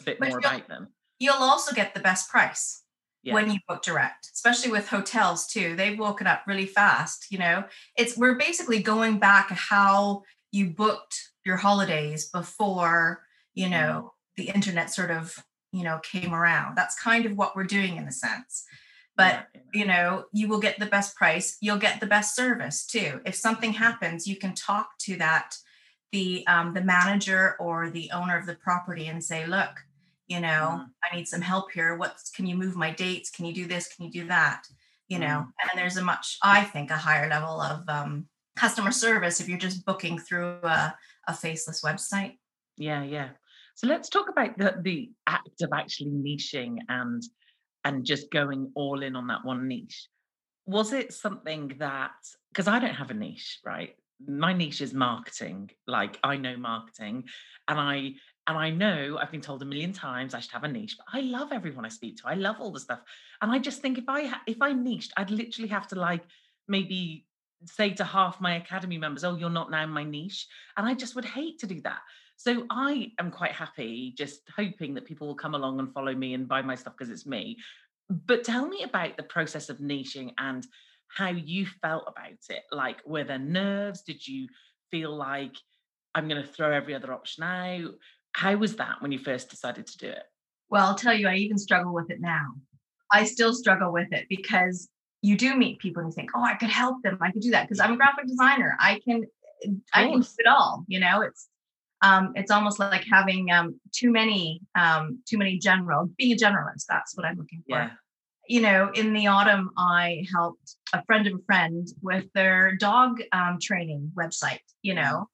a 0.00 0.04
bit 0.04 0.18
but 0.18 0.30
more 0.30 0.38
about 0.38 0.68
them. 0.68 0.88
You'll 1.18 1.34
also 1.34 1.74
get 1.74 1.94
the 1.94 2.00
best 2.00 2.30
price 2.30 2.84
yeah. 3.22 3.34
when 3.34 3.50
you 3.50 3.58
book 3.68 3.82
direct, 3.82 4.30
especially 4.34 4.70
with 4.70 4.88
hotels 4.88 5.46
too. 5.46 5.76
They've 5.76 5.98
woken 5.98 6.26
up 6.26 6.42
really 6.46 6.66
fast. 6.66 7.26
You 7.30 7.38
know, 7.38 7.64
it's 7.96 8.16
we're 8.16 8.36
basically 8.36 8.82
going 8.82 9.18
back 9.18 9.50
how 9.50 10.22
you 10.52 10.70
booked 10.70 11.16
your 11.44 11.56
holidays 11.56 12.28
before 12.28 13.22
you 13.54 13.68
know 13.68 14.12
mm. 14.12 14.36
the 14.36 14.50
internet 14.54 14.92
sort 14.92 15.10
of 15.10 15.36
you 15.72 15.84
know 15.84 16.00
came 16.02 16.34
around. 16.34 16.76
That's 16.76 16.98
kind 17.00 17.26
of 17.26 17.36
what 17.36 17.56
we're 17.56 17.64
doing 17.64 17.96
in 17.96 18.06
a 18.08 18.12
sense 18.12 18.64
but 19.18 19.48
yeah. 19.52 19.60
you 19.74 19.84
know 19.84 20.24
you 20.32 20.48
will 20.48 20.60
get 20.60 20.78
the 20.78 20.86
best 20.86 21.14
price 21.14 21.58
you'll 21.60 21.76
get 21.76 22.00
the 22.00 22.06
best 22.06 22.34
service 22.34 22.86
too 22.86 23.20
if 23.26 23.34
something 23.34 23.74
happens 23.74 24.26
you 24.26 24.36
can 24.36 24.54
talk 24.54 24.90
to 24.98 25.16
that 25.16 25.54
the 26.12 26.46
um, 26.46 26.72
the 26.72 26.80
manager 26.80 27.56
or 27.60 27.90
the 27.90 28.10
owner 28.12 28.38
of 28.38 28.46
the 28.46 28.54
property 28.54 29.06
and 29.08 29.22
say 29.22 29.46
look 29.46 29.84
you 30.28 30.40
know 30.40 30.80
mm. 30.80 30.86
i 31.10 31.16
need 31.16 31.26
some 31.26 31.40
help 31.40 31.70
here 31.72 31.96
what 31.96 32.16
can 32.34 32.46
you 32.46 32.56
move 32.56 32.76
my 32.76 32.90
dates 32.90 33.30
can 33.30 33.44
you 33.44 33.54
do 33.54 33.66
this 33.66 33.88
can 33.94 34.04
you 34.04 34.10
do 34.10 34.26
that 34.26 34.64
you 35.08 35.18
know 35.18 35.26
mm. 35.26 35.52
and 35.62 35.78
there's 35.78 35.96
a 35.96 36.04
much 36.04 36.38
i 36.42 36.62
think 36.62 36.90
a 36.90 36.96
higher 36.96 37.28
level 37.28 37.60
of 37.60 37.88
um, 37.88 38.26
customer 38.56 38.90
service 38.90 39.40
if 39.40 39.48
you're 39.48 39.58
just 39.58 39.84
booking 39.84 40.18
through 40.18 40.58
a, 40.62 40.94
a 41.26 41.34
faceless 41.34 41.82
website 41.82 42.38
yeah 42.76 43.02
yeah 43.02 43.28
so 43.74 43.86
let's 43.86 44.08
talk 44.08 44.28
about 44.28 44.58
the, 44.58 44.74
the 44.82 45.10
act 45.28 45.62
of 45.62 45.70
actually 45.72 46.10
niching 46.10 46.78
and 46.88 47.22
and 47.84 48.04
just 48.04 48.30
going 48.30 48.70
all 48.74 49.02
in 49.02 49.16
on 49.16 49.28
that 49.28 49.44
one 49.44 49.68
niche. 49.68 50.08
Was 50.66 50.92
it 50.92 51.14
something 51.14 51.74
that, 51.78 52.10
because 52.50 52.68
I 52.68 52.78
don't 52.78 52.94
have 52.94 53.10
a 53.10 53.14
niche, 53.14 53.60
right? 53.64 53.94
My 54.26 54.52
niche 54.52 54.80
is 54.80 54.92
marketing. 54.92 55.70
Like 55.86 56.18
I 56.22 56.36
know 56.36 56.56
marketing 56.56 57.24
and 57.66 57.80
I, 57.80 58.14
and 58.48 58.56
I 58.56 58.70
know 58.70 59.18
I've 59.20 59.30
been 59.30 59.42
told 59.42 59.60
a 59.62 59.66
million 59.66 59.92
times 59.92 60.34
I 60.34 60.40
should 60.40 60.52
have 60.52 60.64
a 60.64 60.68
niche, 60.68 60.96
but 60.96 61.06
I 61.12 61.20
love 61.20 61.52
everyone 61.52 61.84
I 61.84 61.90
speak 61.90 62.16
to. 62.16 62.22
I 62.26 62.34
love 62.34 62.56
all 62.58 62.72
the 62.72 62.80
stuff. 62.80 63.00
And 63.42 63.52
I 63.52 63.58
just 63.58 63.82
think 63.82 63.98
if 63.98 64.04
I, 64.08 64.32
if 64.46 64.62
I 64.62 64.72
niched, 64.72 65.12
I'd 65.18 65.30
literally 65.30 65.68
have 65.68 65.86
to 65.88 65.96
like 65.96 66.22
maybe 66.66 67.26
say 67.66 67.90
to 67.90 68.04
half 68.04 68.40
my 68.40 68.56
academy 68.56 68.96
members, 68.96 69.22
oh, 69.22 69.36
you're 69.36 69.50
not 69.50 69.70
now 69.70 69.84
in 69.84 69.90
my 69.90 70.02
niche. 70.02 70.46
And 70.78 70.88
I 70.88 70.94
just 70.94 71.14
would 71.14 71.26
hate 71.26 71.58
to 71.58 71.66
do 71.66 71.82
that. 71.82 71.98
So 72.36 72.64
I 72.70 73.12
am 73.18 73.30
quite 73.30 73.52
happy 73.52 74.14
just 74.16 74.40
hoping 74.56 74.94
that 74.94 75.04
people 75.04 75.26
will 75.26 75.34
come 75.34 75.54
along 75.54 75.78
and 75.78 75.92
follow 75.92 76.14
me 76.14 76.32
and 76.32 76.48
buy 76.48 76.62
my 76.62 76.74
stuff 76.74 76.94
because 76.96 77.12
it's 77.12 77.26
me. 77.26 77.58
but 78.08 78.44
tell 78.44 78.66
me 78.66 78.82
about 78.82 79.18
the 79.18 79.22
process 79.24 79.68
of 79.68 79.78
niching 79.78 80.32
and 80.38 80.66
how 81.08 81.28
you 81.28 81.66
felt 81.82 82.04
about 82.06 82.38
it. 82.48 82.62
Like, 82.72 82.98
were 83.04 83.24
there 83.24 83.38
nerves? 83.38 84.00
Did 84.02 84.26
you 84.26 84.48
feel 84.90 85.14
like 85.14 85.54
I'm 86.14 86.28
going 86.28 86.40
to 86.40 86.48
throw 86.48 86.72
every 86.72 86.94
other 86.94 87.12
option 87.12 87.44
out? 87.44 87.90
How 88.32 88.54
was 88.56 88.76
that 88.76 89.00
when 89.00 89.12
you 89.12 89.18
first 89.18 89.50
decided 89.50 89.86
to 89.86 89.98
do 89.98 90.08
it? 90.08 90.22
Well, 90.70 90.86
I'll 90.86 90.94
tell 90.94 91.14
you, 91.14 91.28
I 91.28 91.36
even 91.36 91.58
struggle 91.58 91.94
with 91.94 92.10
it 92.10 92.20
now. 92.20 92.54
I 93.12 93.24
still 93.24 93.54
struggle 93.54 93.92
with 93.92 94.12
it 94.12 94.26
because 94.28 94.88
you 95.22 95.36
do 95.36 95.56
meet 95.56 95.78
people 95.78 96.02
and 96.02 96.12
you 96.12 96.14
think, 96.14 96.30
oh, 96.34 96.42
I 96.42 96.54
could 96.54 96.68
help 96.68 97.02
them. 97.02 97.18
I 97.20 97.32
could 97.32 97.42
do 97.42 97.50
that 97.50 97.62
because 97.66 97.80
I'm 97.80 97.92
a 97.92 97.96
graphic 97.96 98.26
designer. 98.26 98.76
I 98.78 99.00
can, 99.04 99.24
I 99.94 100.04
can 100.04 100.20
do 100.20 100.26
it 100.38 100.46
all. 100.46 100.84
You 100.86 101.00
know, 101.00 101.22
it's 101.22 101.48
um, 102.02 102.32
it's 102.36 102.50
almost 102.50 102.78
like 102.78 103.04
having 103.10 103.50
um, 103.50 103.80
too 103.92 104.10
many 104.10 104.60
um, 104.78 105.20
too 105.28 105.38
many 105.38 105.58
general 105.58 106.10
being 106.16 106.32
a 106.32 106.36
generalist. 106.36 106.84
That's 106.88 107.16
what 107.16 107.26
I'm 107.26 107.36
looking 107.36 107.62
for. 107.68 107.76
Yeah. 107.76 107.90
You 108.46 108.62
know, 108.62 108.90
in 108.94 109.12
the 109.12 109.26
autumn, 109.26 109.70
I 109.76 110.24
helped 110.32 110.76
a 110.92 111.04
friend 111.04 111.26
of 111.26 111.34
a 111.34 111.42
friend 111.44 111.86
with 112.00 112.24
their 112.34 112.76
dog 112.76 113.20
um, 113.32 113.58
training 113.60 114.12
website. 114.16 114.60
You 114.82 114.94
know, 114.94 115.28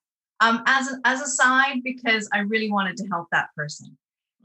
um, 0.44 0.62
as 0.66 0.92
a, 0.92 1.00
as 1.04 1.20
a 1.22 1.26
side 1.26 1.82
because 1.82 2.28
I 2.32 2.40
really 2.40 2.70
wanted 2.70 2.96
to 2.98 3.06
help 3.08 3.28
that 3.32 3.48
person. 3.56 3.96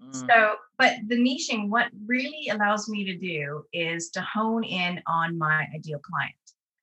Mm. 0.02 0.28
So, 0.28 0.56
but 0.78 0.94
the 1.08 1.18
niching, 1.18 1.70
what 1.70 1.88
really 2.06 2.50
allows 2.50 2.88
me 2.88 3.04
to 3.06 3.18
do 3.18 3.64
is 3.74 4.10
to 4.12 4.22
hone 4.22 4.64
in 4.64 5.02
on 5.08 5.38
my 5.38 5.68
ideal 5.76 6.00
client 6.00 6.34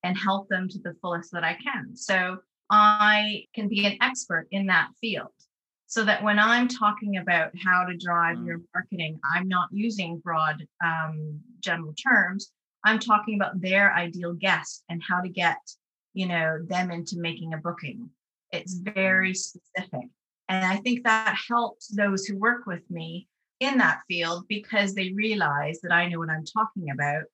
and 0.02 0.16
help 0.18 0.48
them 0.48 0.68
to 0.68 0.78
the 0.80 0.94
fullest 1.00 1.32
that 1.32 1.44
I 1.44 1.54
can. 1.54 1.96
So 1.96 2.38
I 2.70 3.44
can 3.54 3.68
be 3.68 3.86
an 3.86 3.96
expert 4.00 4.48
in 4.50 4.66
that 4.66 4.88
field. 5.00 5.28
So 5.88 6.04
that 6.04 6.22
when 6.22 6.38
I'm 6.38 6.66
talking 6.68 7.16
about 7.16 7.52
how 7.64 7.84
to 7.84 7.96
drive 7.96 8.38
Mm. 8.38 8.46
your 8.46 8.60
marketing, 8.74 9.20
I'm 9.24 9.48
not 9.48 9.68
using 9.72 10.18
broad 10.18 10.56
um, 10.84 11.40
general 11.60 11.94
terms. 11.94 12.52
I'm 12.84 12.98
talking 12.98 13.36
about 13.36 13.60
their 13.60 13.94
ideal 13.94 14.34
guest 14.34 14.84
and 14.88 15.00
how 15.08 15.20
to 15.20 15.28
get, 15.28 15.58
you 16.12 16.26
know, 16.26 16.58
them 16.68 16.90
into 16.90 17.18
making 17.18 17.54
a 17.54 17.58
booking. 17.58 18.10
It's 18.52 18.74
very 18.74 19.34
specific. 19.34 20.08
And 20.48 20.64
I 20.64 20.76
think 20.76 21.04
that 21.04 21.36
helps 21.48 21.88
those 21.88 22.24
who 22.24 22.38
work 22.38 22.66
with 22.66 22.88
me 22.90 23.28
in 23.60 23.78
that 23.78 24.00
field 24.08 24.44
because 24.48 24.94
they 24.94 25.12
realize 25.12 25.80
that 25.80 25.92
I 25.92 26.08
know 26.08 26.18
what 26.18 26.30
I'm 26.30 26.44
talking 26.44 26.90
about. 26.90 27.24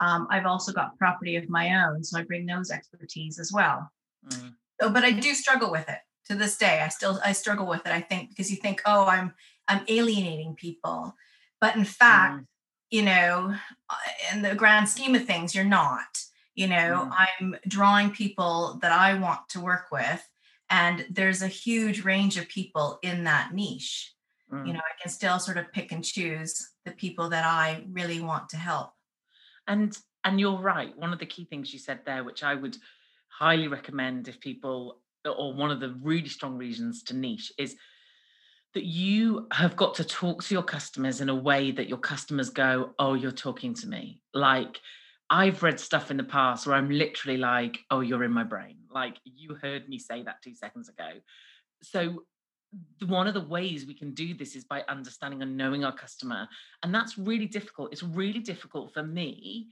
Um, 0.00 0.26
I've 0.30 0.46
also 0.46 0.72
got 0.72 0.98
property 0.98 1.36
of 1.36 1.48
my 1.48 1.84
own, 1.84 2.02
so 2.02 2.18
I 2.18 2.22
bring 2.22 2.46
those 2.46 2.70
expertise 2.70 3.38
as 3.38 3.52
well. 3.52 3.90
Mm. 4.28 4.54
So, 4.80 4.90
but 4.90 5.04
I 5.04 5.12
do 5.12 5.34
struggle 5.34 5.70
with 5.70 5.88
it 5.88 5.98
to 6.26 6.34
this 6.34 6.56
day. 6.56 6.80
I 6.80 6.88
still 6.88 7.20
I 7.24 7.32
struggle 7.32 7.66
with 7.66 7.86
it. 7.86 7.92
I 7.92 8.00
think 8.00 8.30
because 8.30 8.50
you 8.50 8.56
think, 8.56 8.82
oh, 8.86 9.06
I'm 9.06 9.34
I'm 9.68 9.84
alienating 9.88 10.54
people, 10.56 11.14
but 11.60 11.76
in 11.76 11.84
fact, 11.84 12.40
Mm. 12.40 12.46
you 12.90 13.02
know, 13.02 13.54
uh, 13.90 13.96
in 14.32 14.42
the 14.42 14.54
grand 14.54 14.88
scheme 14.88 15.14
of 15.14 15.24
things, 15.26 15.54
you're 15.54 15.64
not. 15.64 16.18
You 16.54 16.68
know, 16.68 17.10
I'm 17.40 17.56
drawing 17.66 18.10
people 18.10 18.78
that 18.82 18.92
I 18.92 19.14
want 19.18 19.48
to 19.50 19.60
work 19.60 19.86
with, 19.90 20.22
and 20.70 21.06
there's 21.10 21.42
a 21.42 21.48
huge 21.48 22.04
range 22.04 22.36
of 22.36 22.48
people 22.48 22.98
in 23.02 23.24
that 23.24 23.54
niche. 23.54 24.14
Mm. 24.52 24.66
You 24.66 24.72
know, 24.72 24.80
I 24.80 25.02
can 25.02 25.10
still 25.10 25.38
sort 25.38 25.58
of 25.58 25.72
pick 25.72 25.92
and 25.92 26.04
choose 26.04 26.70
the 26.84 26.92
people 26.92 27.28
that 27.30 27.44
I 27.44 27.84
really 27.90 28.20
want 28.20 28.48
to 28.50 28.56
help. 28.56 28.90
And 29.66 29.96
and 30.24 30.40
you're 30.40 30.58
right. 30.58 30.96
One 30.96 31.12
of 31.12 31.18
the 31.18 31.26
key 31.26 31.44
things 31.44 31.72
you 31.72 31.78
said 31.78 32.00
there, 32.06 32.24
which 32.24 32.42
I 32.42 32.54
would 32.54 32.76
highly 33.28 33.68
recommend 33.68 34.26
if 34.26 34.40
people, 34.40 35.00
or 35.26 35.52
one 35.52 35.70
of 35.70 35.80
the 35.80 35.94
really 36.00 36.28
strong 36.28 36.56
reasons 36.56 37.02
to 37.04 37.16
niche, 37.16 37.52
is 37.58 37.76
that 38.72 38.84
you 38.84 39.46
have 39.52 39.76
got 39.76 39.94
to 39.96 40.04
talk 40.04 40.42
to 40.44 40.54
your 40.54 40.62
customers 40.62 41.20
in 41.20 41.28
a 41.28 41.34
way 41.34 41.70
that 41.70 41.88
your 41.88 41.98
customers 41.98 42.50
go, 42.50 42.94
"Oh, 42.98 43.14
you're 43.14 43.32
talking 43.32 43.74
to 43.74 43.86
me." 43.86 44.22
Like 44.32 44.80
I've 45.34 45.64
read 45.64 45.80
stuff 45.80 46.12
in 46.12 46.16
the 46.16 46.22
past 46.22 46.64
where 46.64 46.76
I'm 46.76 46.88
literally 46.88 47.38
like, 47.38 47.78
"Oh, 47.90 48.00
you're 48.00 48.22
in 48.22 48.30
my 48.30 48.44
brain." 48.44 48.76
Like 48.88 49.16
you 49.24 49.56
heard 49.56 49.88
me 49.88 49.98
say 49.98 50.22
that 50.22 50.40
two 50.42 50.54
seconds 50.54 50.88
ago. 50.88 51.10
So 51.82 52.24
one 53.06 53.26
of 53.26 53.34
the 53.34 53.40
ways 53.40 53.84
we 53.84 53.94
can 53.94 54.14
do 54.14 54.32
this 54.32 54.54
is 54.54 54.64
by 54.64 54.84
understanding 54.88 55.42
and 55.42 55.56
knowing 55.56 55.84
our 55.84 55.94
customer 55.94 56.48
and 56.82 56.94
that's 56.94 57.16
really 57.16 57.46
difficult 57.46 57.92
it's 57.92 58.02
really 58.02 58.40
difficult 58.40 58.92
for 58.92 59.02
me 59.02 59.68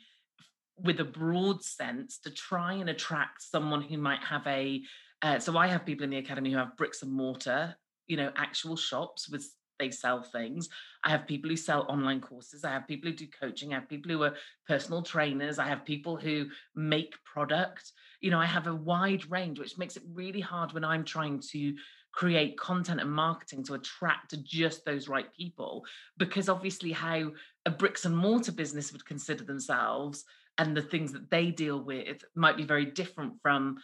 with 0.77 1.01
a 1.01 1.05
broad 1.05 1.65
sense 1.65 2.19
to 2.19 2.31
try 2.31 2.75
and 2.75 2.89
attract 2.91 3.43
someone 3.43 3.83
who 3.83 3.99
might 3.99 4.23
have 4.23 4.47
a 4.47 4.81
uh, 5.23 5.37
so 5.39 5.57
i 5.57 5.67
have 5.67 5.85
people 5.85 6.05
in 6.05 6.11
the 6.11 6.17
academy 6.19 6.53
who 6.53 6.57
have 6.57 6.77
bricks 6.77 7.03
and 7.03 7.13
mortar 7.13 7.75
you 8.07 8.17
know 8.17 8.31
actual 8.37 8.77
shops 8.77 9.29
with 9.29 9.45
they 9.79 9.91
sell 9.91 10.23
things. 10.23 10.69
I 11.05 11.11
have 11.11 11.27
people 11.27 11.51
who 11.51 11.57
sell 11.57 11.83
online 11.89 12.21
courses 12.21 12.65
i 12.65 12.71
have 12.71 12.87
people 12.87 13.11
who 13.11 13.17
do 13.17 13.27
coaching 13.41 13.73
i 13.73 13.79
have 13.79 13.89
people 13.89 14.13
who 14.13 14.23
are 14.23 14.35
personal 14.69 15.03
trainers 15.03 15.59
i 15.59 15.67
have 15.67 15.85
people 15.85 16.17
who 16.17 16.47
make 16.75 17.15
product. 17.25 17.93
You 18.21 18.31
know 18.31 18.41
i 18.41 18.47
have 18.47 18.67
a 18.67 18.75
wide 18.75 19.29
range 19.31 19.59
which 19.59 19.79
makes 19.79 19.97
it 19.97 20.05
really 20.13 20.41
hard 20.41 20.73
when 20.73 20.85
i'm 20.85 21.05
trying 21.05 21.41
to 21.51 21.75
create 22.13 22.59
content 22.59 23.01
and 23.01 23.11
marketing 23.11 23.65
to 23.65 23.75
attract 23.75 24.41
just 24.45 24.85
those 24.85 25.09
right 25.09 25.33
people 25.35 25.85
because 26.19 26.49
obviously 26.49 26.93
how 26.93 27.33
a 27.65 27.71
bricks 27.71 28.05
and 28.05 28.17
mortar 28.17 28.53
business 28.53 28.93
would 28.93 29.05
consider 29.05 29.45
themselves 29.45 30.25
and 30.59 30.77
the 30.77 30.83
things 30.83 31.13
that 31.13 31.31
they 31.31 31.51
deal 31.51 31.83
with 31.83 32.23
might 32.35 32.57
be 32.57 32.65
very 32.65 32.85
different 32.85 33.35
from 33.43 33.79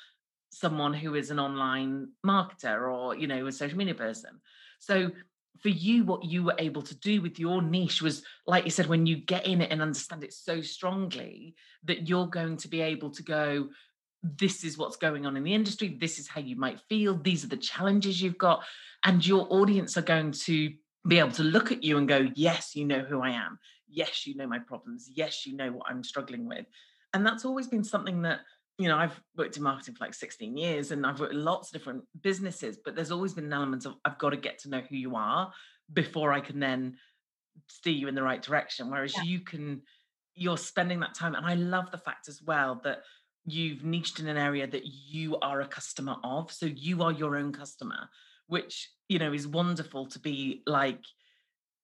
someone 0.50 0.94
who 0.94 1.14
is 1.14 1.30
an 1.30 1.38
online 1.38 2.08
marketer 2.26 2.90
or 2.90 3.16
you 3.16 3.26
know 3.26 3.46
a 3.46 3.52
social 3.52 3.78
media 3.78 3.94
person. 3.94 4.40
So 4.78 5.10
for 5.60 5.70
you 5.70 6.04
what 6.04 6.24
you 6.24 6.44
were 6.44 6.54
able 6.58 6.82
to 6.82 6.94
do 6.96 7.20
with 7.20 7.38
your 7.38 7.60
niche 7.60 8.00
was 8.00 8.22
like 8.46 8.64
you 8.64 8.70
said 8.70 8.86
when 8.86 9.06
you 9.06 9.16
get 9.16 9.46
in 9.46 9.60
it 9.60 9.72
and 9.72 9.82
understand 9.82 10.22
it 10.22 10.32
so 10.32 10.60
strongly 10.60 11.54
that 11.84 12.08
you're 12.08 12.28
going 12.28 12.56
to 12.56 12.68
be 12.68 12.80
able 12.80 13.10
to 13.10 13.22
go 13.22 13.68
this 14.22 14.64
is 14.64 14.76
what's 14.76 14.96
going 14.96 15.26
on 15.26 15.36
in 15.36 15.44
the 15.44 15.54
industry. 15.54 15.96
This 16.00 16.18
is 16.18 16.28
how 16.28 16.40
you 16.40 16.56
might 16.56 16.80
feel. 16.88 17.16
These 17.16 17.44
are 17.44 17.48
the 17.48 17.56
challenges 17.56 18.20
you've 18.20 18.38
got. 18.38 18.64
And 19.04 19.24
your 19.24 19.46
audience 19.50 19.96
are 19.96 20.02
going 20.02 20.32
to 20.32 20.72
be 21.06 21.18
able 21.18 21.30
to 21.32 21.44
look 21.44 21.70
at 21.70 21.84
you 21.84 21.96
and 21.96 22.08
go 22.08 22.28
yes 22.34 22.74
you 22.74 22.84
know 22.84 23.00
who 23.00 23.20
i 23.22 23.30
am. 23.30 23.58
Yes 23.88 24.26
you 24.26 24.34
know 24.36 24.46
my 24.46 24.58
problems. 24.58 25.08
Yes 25.14 25.46
you 25.46 25.56
know 25.56 25.70
what 25.70 25.86
i'm 25.88 26.02
struggling 26.02 26.48
with. 26.48 26.66
And 27.14 27.24
that's 27.24 27.44
always 27.44 27.68
been 27.68 27.84
something 27.84 28.22
that 28.22 28.40
you 28.78 28.88
know 28.88 28.96
i've 28.96 29.20
worked 29.36 29.56
in 29.56 29.62
marketing 29.62 29.94
for 29.94 30.04
like 30.04 30.14
16 30.14 30.56
years 30.56 30.90
and 30.90 31.04
i've 31.04 31.20
worked 31.20 31.34
in 31.34 31.44
lots 31.44 31.68
of 31.68 31.72
different 31.72 32.04
businesses 32.22 32.78
but 32.82 32.94
there's 32.94 33.10
always 33.10 33.34
been 33.34 33.44
an 33.46 33.52
element 33.52 33.84
of 33.84 33.94
i've 34.04 34.18
got 34.18 34.30
to 34.30 34.36
get 34.36 34.58
to 34.60 34.68
know 34.70 34.82
who 34.88 34.96
you 34.96 35.16
are 35.16 35.52
before 35.92 36.32
i 36.32 36.40
can 36.40 36.58
then 36.60 36.96
steer 37.68 37.92
you 37.92 38.08
in 38.08 38.14
the 38.14 38.22
right 38.22 38.42
direction 38.42 38.90
whereas 38.90 39.14
Yeah. 39.16 39.22
you 39.24 39.40
can 39.40 39.82
you're 40.34 40.56
spending 40.56 41.00
that 41.00 41.14
time 41.14 41.34
and 41.34 41.44
i 41.44 41.54
love 41.54 41.90
the 41.90 41.98
fact 41.98 42.28
as 42.28 42.40
well 42.42 42.80
that 42.84 43.02
you've 43.44 43.84
niched 43.84 44.20
in 44.20 44.28
an 44.28 44.36
area 44.36 44.66
that 44.66 44.86
you 44.86 45.38
are 45.40 45.60
a 45.60 45.66
customer 45.66 46.16
of 46.22 46.52
so 46.52 46.66
you 46.66 47.02
are 47.02 47.12
your 47.12 47.36
own 47.36 47.52
customer 47.52 48.08
which 48.46 48.90
you 49.08 49.18
know 49.18 49.32
is 49.32 49.46
wonderful 49.48 50.06
to 50.06 50.18
be 50.20 50.62
like 50.66 51.00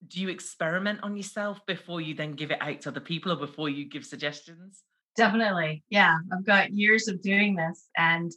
do 0.07 0.21
you 0.21 0.29
experiment 0.29 1.01
on 1.03 1.17
yourself 1.17 1.65
before 1.67 2.01
you 2.01 2.15
then 2.15 2.33
give 2.33 2.51
it 2.51 2.59
out 2.61 2.83
to 2.83 2.91
other 2.91 3.01
people 3.01 3.33
or 3.33 3.37
before 3.37 3.69
you 3.69 3.87
give 3.87 4.05
suggestions 4.05 4.83
Definitely. 5.17 5.83
Yeah. 5.91 6.17
I've 6.33 6.45
got 6.45 6.73
years 6.73 7.09
of 7.09 7.23
doing 7.23 7.55
this. 7.55 7.89
And, 7.97 8.33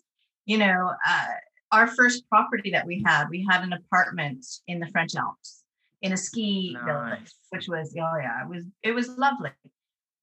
you 0.45 0.57
know, 0.57 0.91
uh, 1.07 1.25
our 1.71 1.87
first 1.87 2.27
property 2.29 2.71
that 2.71 2.85
we 2.85 3.03
had, 3.05 3.29
we 3.29 3.45
had 3.49 3.63
an 3.63 3.73
apartment 3.73 4.45
in 4.67 4.79
the 4.79 4.87
French 4.87 5.15
Alps 5.15 5.63
in 6.01 6.13
a 6.13 6.17
ski 6.17 6.77
village, 6.85 7.31
which 7.49 7.67
was, 7.67 7.93
oh 7.99 8.17
yeah, 8.21 8.43
it 8.43 8.49
was, 8.49 8.63
it 8.83 8.91
was 8.91 9.09
lovely. 9.09 9.51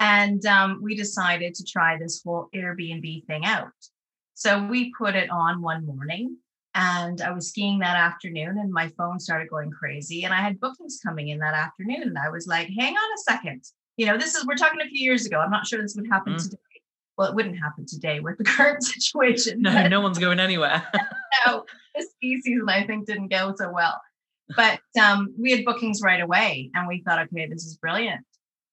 And 0.01 0.45
um, 0.47 0.81
we 0.83 0.95
decided 0.95 1.55
to 1.55 1.65
try 1.65 1.99
this 1.99 2.23
whole 2.25 2.49
Airbnb 2.55 3.27
thing 3.27 3.45
out. 3.45 3.73
So 4.35 4.65
we 4.65 4.93
put 4.97 5.15
it 5.15 5.31
on 5.31 5.63
one 5.63 5.87
morning 5.87 6.37
and 6.75 7.21
I 7.21 7.31
was 7.31 7.49
skiing 7.49 7.79
that 7.81 7.97
afternoon 7.97 8.59
and 8.59 8.73
my 8.73 8.89
phone 8.99 9.21
started 9.21 9.49
going 9.49 9.71
crazy 9.71 10.25
and 10.25 10.35
I 10.35 10.41
had 10.41 10.61
bookings 10.61 10.99
coming 11.05 11.29
in 11.29 11.39
that 11.39 11.55
afternoon. 11.55 12.03
And 12.03 12.19
I 12.19 12.31
was 12.31 12.47
like, 12.47 12.69
hang 12.77 12.95
on 12.95 13.13
a 13.15 13.23
second. 13.23 13.65
You 13.97 14.07
know, 14.07 14.19
this 14.19 14.35
is, 14.35 14.45
we're 14.47 14.57
talking 14.57 14.81
a 14.81 14.89
few 14.89 15.01
years 15.01 15.25
ago. 15.27 15.39
I'm 15.41 15.51
not 15.51 15.67
sure 15.67 15.81
this 15.81 15.95
would 15.97 16.09
happen 16.11 16.35
Mm. 16.35 16.43
today. 16.43 16.57
Well, 17.17 17.29
it 17.29 17.35
wouldn't 17.37 17.59
happen 17.59 17.87
today 17.87 18.19
with 18.21 18.39
the 18.39 18.45
current 18.57 18.83
situation. 18.83 19.63
no 19.63 19.87
no 19.87 20.01
one's 20.01 20.19
going 20.19 20.41
anywhere 20.41 20.83
no, 21.47 21.65
the 21.95 22.03
ski 22.03 22.41
season 22.41 22.69
I 22.69 22.85
think 22.87 23.07
didn't 23.07 23.29
go 23.29 23.55
so 23.57 23.71
well. 23.71 24.01
But 24.57 24.81
um, 25.01 25.33
we 25.39 25.53
had 25.53 25.65
bookings 25.65 26.03
right 26.03 26.21
away 26.21 26.71
and 26.75 26.87
we 26.89 27.03
thought, 27.03 27.21
okay, 27.21 27.47
this 27.47 27.65
is 27.65 27.77
brilliant. 27.77 28.25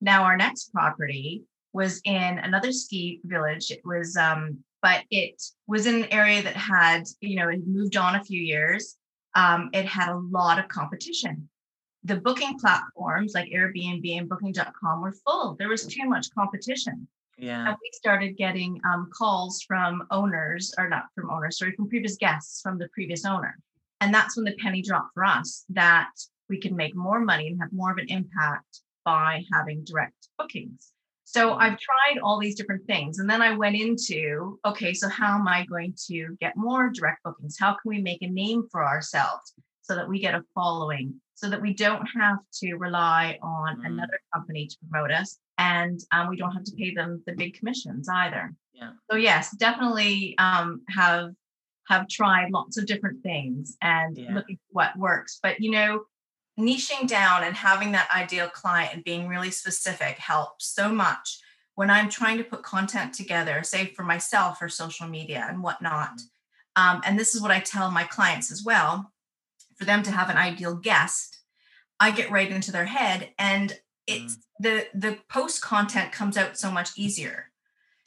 Now 0.02 0.24
our 0.24 0.36
next 0.38 0.72
property 0.74 1.44
was 1.74 2.02
in 2.04 2.40
another 2.40 2.72
ski 2.72 3.22
village. 3.24 3.70
It 3.70 3.82
was 3.86 4.18
um, 4.18 4.58
but 4.82 5.04
it 5.12 5.40
was 5.68 5.86
in 5.86 5.96
an 6.04 6.12
area 6.12 6.42
that 6.42 6.56
had, 6.56 7.04
you 7.22 7.36
know, 7.36 7.48
it 7.50 7.60
moved 7.68 7.96
on 7.96 8.16
a 8.16 8.24
few 8.24 8.42
years. 8.42 8.98
Um, 9.36 9.70
it 9.72 9.86
had 9.86 10.10
a 10.10 10.18
lot 10.18 10.58
of 10.58 10.68
competition. 10.68 11.48
The 12.04 12.16
booking 12.16 12.58
platforms 12.58 13.34
like 13.36 13.52
Airbnb 13.52 14.18
and 14.18 14.28
booking.com 14.28 15.02
were 15.02 15.14
full. 15.26 15.56
There 15.60 15.70
was 15.70 15.86
too 15.86 16.08
much 16.08 16.34
competition 16.34 17.08
yeah 17.38 17.70
and 17.70 17.78
we 17.82 17.90
started 17.94 18.36
getting 18.36 18.80
um, 18.84 19.10
calls 19.18 19.62
from 19.62 20.04
owners 20.12 20.74
or 20.78 20.90
not 20.90 21.06
from 21.16 21.32
owners 21.32 21.58
sorry 21.58 21.72
from 21.72 21.88
previous 21.88 22.18
guests 22.18 22.60
from 22.62 22.78
the 22.78 22.90
previous 22.90 23.24
owner 23.24 23.58
and 24.02 24.14
that's 24.14 24.36
when 24.36 24.44
the 24.44 24.56
penny 24.60 24.82
dropped 24.82 25.14
for 25.14 25.24
us 25.24 25.64
that 25.70 26.10
we 26.50 26.60
could 26.60 26.74
make 26.74 26.96
more 26.96 27.20
money 27.20 27.48
and 27.48 27.60
have 27.62 27.72
more 27.72 27.92
of 27.92 27.98
an 27.98 28.10
impact 28.10 28.82
by 29.06 29.44
having 29.54 29.84
direct 29.84 30.28
bookings. 30.38 30.92
So 31.24 31.54
I've 31.54 31.80
tried 31.80 32.20
all 32.22 32.40
these 32.40 32.56
different 32.56 32.86
things. 32.88 33.20
And 33.20 33.30
then 33.30 33.42
I 33.42 33.56
went 33.56 33.78
into 33.78 34.60
okay, 34.66 34.94
so 34.94 35.08
how 35.08 35.40
am 35.40 35.48
I 35.48 35.66
going 35.66 35.96
to 36.08 36.36
get 36.42 36.58
more 36.58 36.90
direct 36.90 37.24
bookings? 37.24 37.58
How 37.58 37.72
can 37.72 37.90
we 37.90 38.02
make 38.02 38.22
a 38.22 38.28
name 38.28 38.68
for 38.70 38.86
ourselves 38.86 39.54
so 39.82 39.96
that 39.96 40.10
we 40.10 40.20
get 40.20 40.36
a 40.36 40.44
following, 40.54 41.16
so 41.42 41.50
that 41.50 41.62
we 41.62 41.74
don't 41.74 42.06
have 42.16 42.38
to 42.54 42.76
rely 42.76 43.40
on 43.42 43.82
mm. 43.82 43.88
another 43.88 44.20
company 44.32 44.68
to 44.68 44.78
promote 44.88 45.12
us 45.12 45.40
and 45.58 46.00
um, 46.12 46.30
we 46.30 46.38
don't 46.38 46.52
have 46.52 46.64
to 46.64 46.72
pay 46.74 46.94
them 46.94 47.24
the 47.26 47.34
big 47.34 47.58
commissions 47.58 48.08
either. 48.08 48.54
Yeah. 48.74 48.92
So, 49.10 49.18
yes, 49.18 49.56
definitely 49.58 50.36
um, 50.38 50.82
have 50.90 51.32
have 51.88 52.08
tried 52.08 52.52
lots 52.52 52.78
of 52.78 52.86
different 52.86 53.24
things 53.24 53.76
and 53.82 54.18
yeah. 54.18 54.34
looking 54.34 54.60
what 54.70 54.96
works. 54.96 55.40
But 55.42 55.60
you 55.60 55.72
know, 55.72 56.04
niching 56.60 57.08
down 57.08 57.44
and 57.44 57.56
having 57.56 57.92
that 57.94 58.10
ideal 58.16 58.48
client 58.48 58.94
and 58.94 59.04
being 59.04 59.28
really 59.28 59.52
specific 59.52 60.18
helps 60.20 60.68
so 60.68 60.90
much 60.90 61.40
when 61.74 61.90
I'm 61.90 62.10
trying 62.10 62.38
to 62.38 62.44
put 62.44 62.62
content 62.62 63.14
together, 63.16 63.64
say 63.64 63.88
for 63.88 64.04
myself 64.04 64.62
or 64.62 64.70
social 64.70 65.08
media 65.08 65.48
and 65.50 65.64
whatnot. 65.64 66.18
Mm-hmm. 66.18 66.96
Um, 66.96 67.02
and 67.04 67.20
this 67.20 67.34
is 67.34 67.42
what 67.42 67.52
I 67.52 67.60
tell 67.60 67.90
my 67.90 68.04
clients 68.04 68.52
as 68.52 68.64
well 68.64 69.12
for 69.82 69.86
them 69.86 70.04
to 70.04 70.12
have 70.12 70.30
an 70.30 70.38
ideal 70.38 70.76
guest. 70.76 71.40
I 72.00 72.12
get 72.12 72.30
right 72.30 72.52
into 72.52 72.72
their 72.72 72.86
head 72.86 73.32
and 73.40 73.76
it's 74.06 74.36
mm. 74.36 74.40
the 74.60 74.88
the 74.94 75.18
post 75.28 75.64
content 75.64 76.12
comes 76.12 76.38
out 76.38 76.56
so 76.56 76.70
much 76.70 76.92
easier 76.96 77.50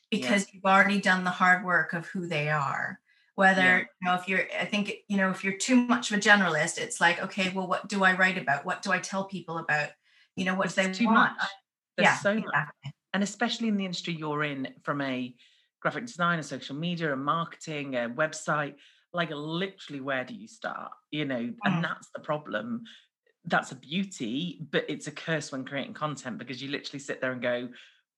because 0.09 0.43
yeah. 0.43 0.51
you've 0.53 0.65
already 0.65 1.01
done 1.01 1.25
the 1.25 1.31
hard 1.31 1.65
work 1.65 1.93
of 1.93 2.07
who 2.07 2.29
they 2.29 2.49
are 2.49 3.01
whether 3.35 3.61
yeah. 3.61 3.79
you 3.79 4.07
know 4.07 4.15
if 4.15 4.29
you're 4.29 4.47
i 4.61 4.65
think 4.65 4.93
you 5.09 5.17
know 5.17 5.31
if 5.31 5.45
you're 5.45 5.57
too 5.57 5.77
much 5.77 6.11
of 6.11 6.19
a 6.19 6.21
generalist 6.21 6.79
it's 6.79 7.01
like 7.01 7.23
okay 7.23 7.51
well 7.55 7.69
what 7.69 7.89
do 7.89 8.03
i 8.03 8.17
write 8.17 8.37
about 8.37 8.65
what 8.65 8.83
do 8.83 8.91
i 8.91 8.99
tell 8.99 9.25
people 9.25 9.59
about 9.59 9.89
you 10.37 10.45
know 10.45 10.55
what 10.55 10.69
do 10.69 10.83
they 10.83 10.93
too 10.93 11.07
want 11.07 11.37
much. 11.37 11.49
There's 11.97 12.07
yeah 12.07 12.17
so 12.19 12.31
exactly. 12.31 12.53
much 12.85 12.95
and 13.13 13.23
especially 13.23 13.69
in 13.69 13.77
the 13.77 13.85
industry 13.85 14.15
you're 14.15 14.43
in 14.43 14.69
from 14.83 15.01
a 15.01 15.35
graphic 15.81 16.07
design 16.07 16.39
and 16.39 16.47
social 16.47 16.75
media 16.75 17.13
and 17.13 17.25
marketing 17.25 17.95
a 17.95 18.09
website 18.09 18.75
like 19.15 19.31
literally 19.31 20.01
where 20.01 20.25
do 20.25 20.35
you 20.35 20.49
start 20.49 20.91
you 21.11 21.25
know 21.25 21.41
mm. 21.41 21.55
and 21.65 21.83
that's 21.83 22.09
the 22.15 22.21
problem 22.21 22.83
that's 23.47 23.73
a 23.73 23.77
beauty 23.77 24.61
but 24.71 24.85
it's 24.89 25.07
a 25.07 25.13
curse 25.13 25.53
when 25.53 25.65
creating 25.65 25.95
content 25.95 26.37
because 26.37 26.63
you 26.63 26.71
literally 26.71 26.99
sit 26.99 27.21
there 27.21 27.33
and 27.33 27.41
go 27.41 27.69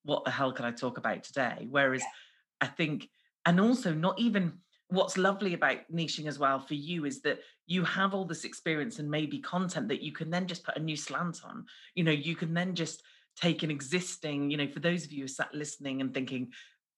what 0.05 0.25
the 0.25 0.31
hell 0.31 0.53
can 0.53 0.65
i 0.65 0.71
talk 0.71 0.99
about 0.99 1.23
today 1.23 1.67
whereas 1.71 2.01
yeah. 2.01 2.09
i 2.63 2.67
think 2.67 3.09
and 3.45 3.61
also 3.61 3.93
not 3.93 4.19
even 4.19 4.53
what's 4.89 5.19
lovely 5.19 5.55
about 5.55 5.79
niching 5.93 6.27
as 6.27 6.39
well 6.39 6.61
for 6.61 6.75
you 6.75 7.05
is 7.05 7.21
that 7.23 7.41
you 7.67 7.85
have 7.85 8.15
all 8.15 8.25
this 8.25 8.45
experience 8.45 8.99
and 8.99 9.11
maybe 9.11 9.39
content 9.39 9.89
that 9.89 10.03
you 10.03 10.13
can 10.13 10.31
then 10.31 10.47
just 10.47 10.65
put 10.65 10.77
a 10.77 10.83
new 10.83 10.97
slant 10.97 11.41
on 11.45 11.65
you 11.95 12.05
know 12.05 12.13
you 12.13 12.37
can 12.37 12.55
then 12.55 12.75
just 12.75 13.03
take 13.37 13.63
an 13.63 13.71
existing 13.71 14.51
you 14.51 14.57
know 14.57 14.69
for 14.69 14.81
those 14.81 15.05
of 15.05 15.13
you 15.13 15.23
who 15.23 15.29
sat 15.29 15.53
listening 15.53 16.01
and 16.01 16.15
thinking 16.15 16.49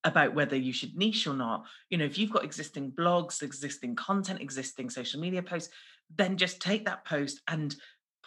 about 0.04 0.34
whether 0.34 0.56
you 0.56 0.72
should 0.72 0.96
niche 0.96 1.26
or 1.26 1.34
not 1.34 1.64
you 1.90 1.98
know 1.98 2.04
if 2.04 2.18
you've 2.18 2.30
got 2.30 2.44
existing 2.44 2.90
blogs 2.92 3.42
existing 3.42 3.96
content 3.96 4.40
existing 4.40 4.88
social 4.88 5.20
media 5.20 5.42
posts 5.42 5.72
then 6.16 6.36
just 6.36 6.60
take 6.60 6.84
that 6.84 7.04
post 7.04 7.40
and 7.48 7.76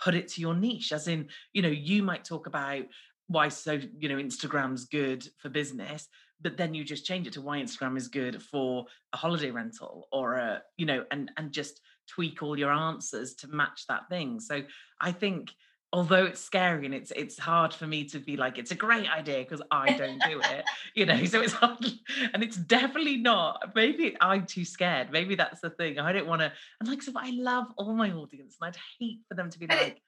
put 0.04 0.16
it 0.16 0.28
to 0.28 0.42
your 0.42 0.54
niche 0.54 0.92
as 0.92 1.08
in 1.08 1.28
you 1.54 1.62
know 1.62 1.70
you 1.70 2.04
might 2.04 2.26
talk 2.26 2.48
about 2.48 2.84
why 3.28 3.48
so 3.48 3.80
you 3.98 4.10
know 4.10 4.18
instagram's 4.18 4.86
good 4.86 5.26
for 5.38 5.50
business 5.50 6.08
but 6.42 6.58
then 6.58 6.74
you 6.74 6.84
just 6.84 7.06
change 7.06 7.28
it 7.28 7.34
to 7.34 7.42
why 7.42 7.60
Instagram 7.60 7.98
is 7.98 8.08
good 8.08 8.42
for 8.42 8.86
a 9.14 9.18
holiday 9.18 9.52
rental 9.52 10.08
or 10.12 10.36
a, 10.36 10.64
you 10.78 10.86
know, 10.86 11.06
and 11.12 11.32
and 11.38 11.52
just 11.52 11.82
tweak 12.08 12.42
all 12.42 12.58
your 12.58 12.72
answers 12.72 13.36
to 13.36 13.48
match 13.48 13.86
that 13.88 14.10
thing. 14.10 14.40
So 14.40 14.64
I 15.00 15.12
think 15.12 15.52
although 15.94 16.26
it's 16.26 16.40
scary 16.40 16.86
and 16.86 16.94
it's 16.94 17.12
it's 17.12 17.38
hard 17.38 17.74
for 17.74 17.86
me 17.86 18.06
to 18.06 18.20
be 18.20 18.38
like 18.38 18.58
it's 18.58 18.72
a 18.72 18.76
great 18.76 19.10
idea 19.12 19.40
because 19.40 19.62
I 19.72 19.94
don't 19.94 20.22
do 20.24 20.40
it, 20.40 20.66
you 20.96 21.06
know. 21.06 21.24
So 21.26 21.42
it's 21.42 21.54
hard, 21.54 21.86
and 22.34 22.44
it's 22.44 22.58
definitely 22.58 23.18
not. 23.18 23.72
Maybe 23.76 24.16
I'm 24.22 24.46
too 24.46 24.66
scared. 24.66 25.12
Maybe 25.12 25.36
that's 25.36 25.62
the 25.62 25.70
thing. 25.70 26.00
I 26.00 26.12
don't 26.12 26.28
want 26.28 26.42
to. 26.42 26.52
And 26.80 26.90
like 26.90 27.02
so, 27.02 27.12
I 27.16 27.32
love 27.32 27.68
all 27.78 27.94
my 27.94 28.12
audience, 28.12 28.58
and 28.62 28.70
I'd 28.70 28.80
hate 29.00 29.20
for 29.28 29.36
them 29.36 29.50
to 29.50 29.60
be 29.60 29.68
like, 29.68 30.02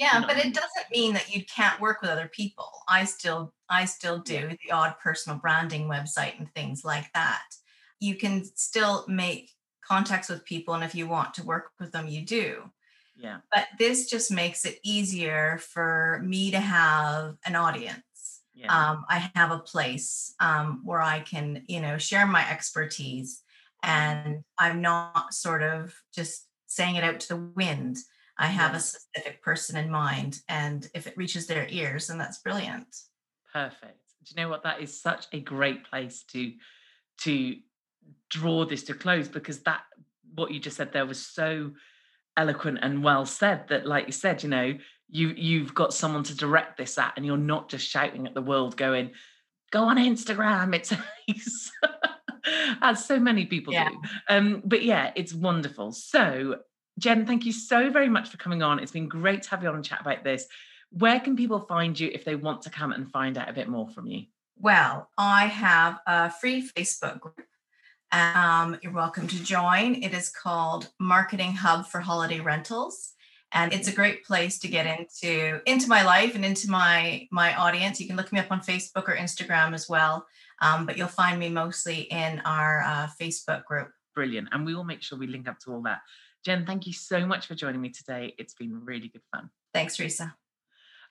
yeah, 0.00 0.24
but 0.26 0.38
it 0.38 0.54
doesn't 0.54 0.90
mean 0.90 1.12
that 1.12 1.34
you 1.34 1.44
can't 1.44 1.78
work 1.80 2.00
with 2.00 2.10
other 2.10 2.30
people. 2.32 2.70
I 2.88 3.04
still 3.04 3.52
I 3.68 3.84
still 3.84 4.18
do 4.18 4.34
yeah. 4.34 4.54
the 4.64 4.72
odd 4.72 4.94
personal 5.02 5.38
branding 5.38 5.88
website 5.88 6.38
and 6.38 6.52
things 6.54 6.84
like 6.84 7.12
that. 7.14 7.42
You 8.00 8.14
can 8.16 8.44
still 8.56 9.04
make 9.08 9.50
contacts 9.86 10.28
with 10.28 10.44
people 10.44 10.72
and 10.72 10.84
if 10.84 10.94
you 10.94 11.06
want 11.06 11.34
to 11.34 11.44
work 11.44 11.72
with 11.78 11.92
them 11.92 12.08
you 12.08 12.24
do. 12.24 12.70
Yeah. 13.20 13.38
But 13.52 13.68
this 13.78 14.08
just 14.08 14.30
makes 14.30 14.64
it 14.64 14.78
easier 14.82 15.58
for 15.58 16.22
me 16.24 16.50
to 16.50 16.60
have 16.60 17.36
an 17.44 17.54
audience. 17.54 18.42
Yeah. 18.54 18.74
Um, 18.74 19.04
I 19.08 19.30
have 19.34 19.50
a 19.50 19.58
place 19.58 20.34
um, 20.40 20.80
where 20.84 21.02
I 21.02 21.20
can, 21.20 21.64
you 21.66 21.80
know, 21.80 21.98
share 21.98 22.26
my 22.26 22.48
expertise 22.50 23.42
and 23.82 24.44
I'm 24.58 24.80
not 24.80 25.32
sort 25.34 25.62
of 25.62 25.94
just 26.14 26.46
saying 26.66 26.96
it 26.96 27.04
out 27.04 27.20
to 27.20 27.28
the 27.28 27.52
wind. 27.56 27.98
I 28.38 28.46
have 28.46 28.74
a 28.74 28.80
specific 28.80 29.42
person 29.42 29.76
in 29.76 29.90
mind, 29.90 30.40
and 30.48 30.88
if 30.94 31.06
it 31.06 31.16
reaches 31.16 31.46
their 31.46 31.66
ears, 31.68 32.06
then 32.06 32.16
that's 32.16 32.38
brilliant. 32.38 32.96
Perfect. 33.52 34.00
Do 34.24 34.34
you 34.34 34.42
know 34.42 34.48
what? 34.48 34.62
That 34.62 34.80
is 34.80 34.98
such 34.98 35.26
a 35.32 35.40
great 35.40 35.84
place 35.84 36.24
to 36.32 36.52
to 37.18 37.56
draw 38.30 38.64
this 38.64 38.84
to 38.84 38.94
close 38.94 39.28
because 39.28 39.60
that 39.60 39.82
what 40.34 40.52
you 40.52 40.58
just 40.58 40.78
said 40.78 40.92
there 40.92 41.04
was 41.04 41.24
so 41.24 41.72
eloquent 42.36 42.78
and 42.82 43.02
well 43.02 43.26
said 43.26 43.66
that 43.68 43.86
like 43.86 44.06
you 44.06 44.12
said 44.12 44.42
you 44.42 44.48
know 44.48 44.74
you 45.08 45.28
you've 45.36 45.74
got 45.74 45.92
someone 45.92 46.22
to 46.22 46.36
direct 46.36 46.78
this 46.78 46.96
at 46.98 47.12
and 47.16 47.26
you're 47.26 47.36
not 47.36 47.68
just 47.68 47.86
shouting 47.86 48.26
at 48.26 48.34
the 48.34 48.42
world 48.42 48.76
going 48.76 49.10
go 49.70 49.82
on 49.82 49.96
instagram 49.96 50.74
it's 50.74 50.92
as 52.82 53.04
so 53.04 53.18
many 53.18 53.46
people 53.46 53.72
yeah. 53.72 53.88
do 53.88 53.96
um 54.28 54.62
but 54.64 54.82
yeah 54.82 55.10
it's 55.16 55.34
wonderful 55.34 55.92
so 55.92 56.56
Jen, 57.00 57.24
thank 57.24 57.46
you 57.46 57.52
so 57.52 57.90
very 57.90 58.10
much 58.10 58.28
for 58.28 58.36
coming 58.36 58.62
on. 58.62 58.78
It's 58.78 58.92
been 58.92 59.08
great 59.08 59.42
to 59.44 59.50
have 59.50 59.62
you 59.62 59.70
on 59.70 59.76
and 59.76 59.84
chat 59.84 60.02
about 60.02 60.22
this. 60.22 60.46
Where 60.90 61.18
can 61.18 61.34
people 61.34 61.60
find 61.60 61.98
you 61.98 62.10
if 62.12 62.24
they 62.26 62.36
want 62.36 62.62
to 62.62 62.70
come 62.70 62.92
and 62.92 63.10
find 63.10 63.38
out 63.38 63.48
a 63.48 63.54
bit 63.54 63.68
more 63.68 63.88
from 63.88 64.06
you? 64.06 64.24
Well, 64.56 65.08
I 65.16 65.46
have 65.46 65.98
a 66.06 66.30
free 66.30 66.68
Facebook 66.68 67.20
group. 67.20 67.40
Um, 68.12 68.76
you're 68.82 68.92
welcome 68.92 69.28
to 69.28 69.42
join. 69.42 70.02
It 70.02 70.12
is 70.12 70.30
called 70.30 70.90
Marketing 70.98 71.52
Hub 71.52 71.86
for 71.86 72.00
Holiday 72.00 72.40
Rentals. 72.40 73.12
And 73.52 73.72
it's 73.72 73.88
a 73.88 73.92
great 73.92 74.24
place 74.24 74.58
to 74.60 74.68
get 74.68 74.86
into 74.86 75.60
into 75.66 75.88
my 75.88 76.04
life 76.04 76.34
and 76.34 76.44
into 76.44 76.70
my 76.70 77.28
my 77.32 77.54
audience. 77.56 78.00
You 78.00 78.06
can 78.06 78.16
look 78.16 78.32
me 78.32 78.38
up 78.38 78.50
on 78.50 78.60
Facebook 78.60 79.08
or 79.08 79.16
Instagram 79.16 79.74
as 79.74 79.88
well, 79.88 80.26
um, 80.62 80.86
but 80.86 80.96
you'll 80.96 81.08
find 81.08 81.38
me 81.38 81.48
mostly 81.48 82.02
in 82.02 82.40
our 82.44 82.82
uh, 82.82 83.08
Facebook 83.20 83.64
group. 83.64 83.90
Brilliant, 84.14 84.48
and 84.52 84.64
we 84.64 84.74
will 84.74 84.84
make 84.84 85.02
sure 85.02 85.18
we 85.18 85.26
link 85.26 85.48
up 85.48 85.58
to 85.60 85.72
all 85.72 85.82
that. 85.82 86.00
Jen, 86.44 86.64
thank 86.64 86.86
you 86.86 86.92
so 86.92 87.26
much 87.26 87.46
for 87.46 87.56
joining 87.56 87.80
me 87.80 87.90
today. 87.90 88.34
It's 88.38 88.54
been 88.54 88.84
really 88.84 89.08
good 89.08 89.22
fun. 89.32 89.50
Thanks, 89.74 89.96
Teresa. 89.96 90.36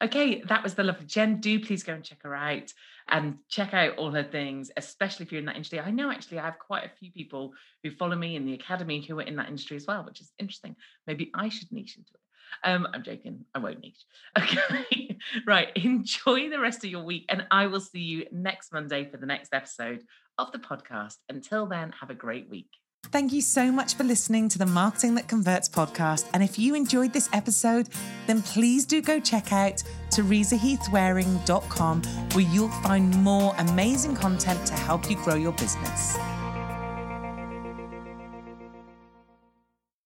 Okay, 0.02 0.42
that 0.48 0.64
was 0.64 0.76
the 0.76 0.84
lovely 0.84 1.08
Jen. 1.08 1.42
Do 1.42 1.60
please 1.60 1.84
go 1.84 1.94
and 1.94 2.06
check 2.06 2.24
her 2.24 2.36
out 2.36 2.74
and 3.12 3.38
check 3.48 3.74
out 3.74 3.98
all 3.98 4.12
her 4.12 4.24
things, 4.24 4.72
especially 4.78 5.26
if 5.26 5.32
you're 5.32 5.39
in 5.39 5.45
that 5.45 5.56
industry. 5.56 5.80
I 5.80 5.91
know 5.91 6.12
actually 6.12 6.39
I 6.39 6.45
have 6.45 6.60
quite 6.60 6.86
a 6.86 6.95
few 7.00 7.12
people 7.12 7.54
who 7.84 7.91
follow 7.91 8.15
me 8.15 8.36
in 8.36 8.45
the 8.45 8.54
academy 8.54 9.02
who 9.02 9.19
are 9.19 9.24
in 9.24 9.36
that 9.38 9.48
industry 9.48 9.78
as 9.78 9.88
well, 9.88 10.04
which 10.04 10.22
is 10.22 10.32
interesting. 10.39 10.76
Maybe 11.08 11.32
I 11.34 11.50
should 11.50 11.72
niche 11.72 11.98
into 11.98 12.12
it. 12.13 12.19
Um, 12.63 12.88
I'm 12.93 13.04
joking. 13.04 13.45
I 13.54 13.60
won't 13.60 13.82
niche. 13.82 14.06
Okay. 14.38 15.17
right. 15.45 15.69
Enjoy 15.76 16.50
the 16.50 16.60
rest 16.60 16.84
of 16.84 16.89
your 16.89 17.04
week. 17.04 17.26
And 17.30 17.45
I 17.52 17.67
will 17.67 17.80
see 17.80 18.00
you 18.00 18.26
next 18.32 18.74
Monday 18.74 19.10
for 19.10 19.17
the 19.17 19.26
next 19.26 19.54
episode 19.54 20.04
of 20.38 20.52
the 20.52 20.60
podcast. 20.60 21.17
Until 21.30 21.65
then, 21.65 21.93
have 22.00 22.10
a 22.10 22.15
great 22.15 22.50
week. 22.50 22.69
Thank 23.06 23.34
you 23.34 23.42
so 23.42 23.72
much 23.72 23.96
for 23.96 24.04
listening 24.04 24.50
to 24.50 24.60
the 24.60 24.68
Marketing 24.68 25.16
That 25.16 25.28
Converts 25.28 25.68
podcast. 25.68 26.30
And 26.34 26.44
if 26.44 26.60
you 26.60 26.76
enjoyed 26.76 27.12
this 27.12 27.28
episode, 27.34 27.90
then 28.28 28.44
please 28.44 28.86
do 28.86 29.02
go 29.02 29.20
check 29.20 29.52
out 29.52 29.82
teresaheathwareing.com 30.12 32.04
where 32.34 32.46
you'll 32.46 32.70
find 32.70 33.16
more 33.24 33.56
amazing 33.58 34.16
content 34.16 34.64
to 34.68 34.74
help 34.74 35.10
you 35.10 35.16
grow 35.16 35.36
your 35.36 35.54
business. 35.54 36.18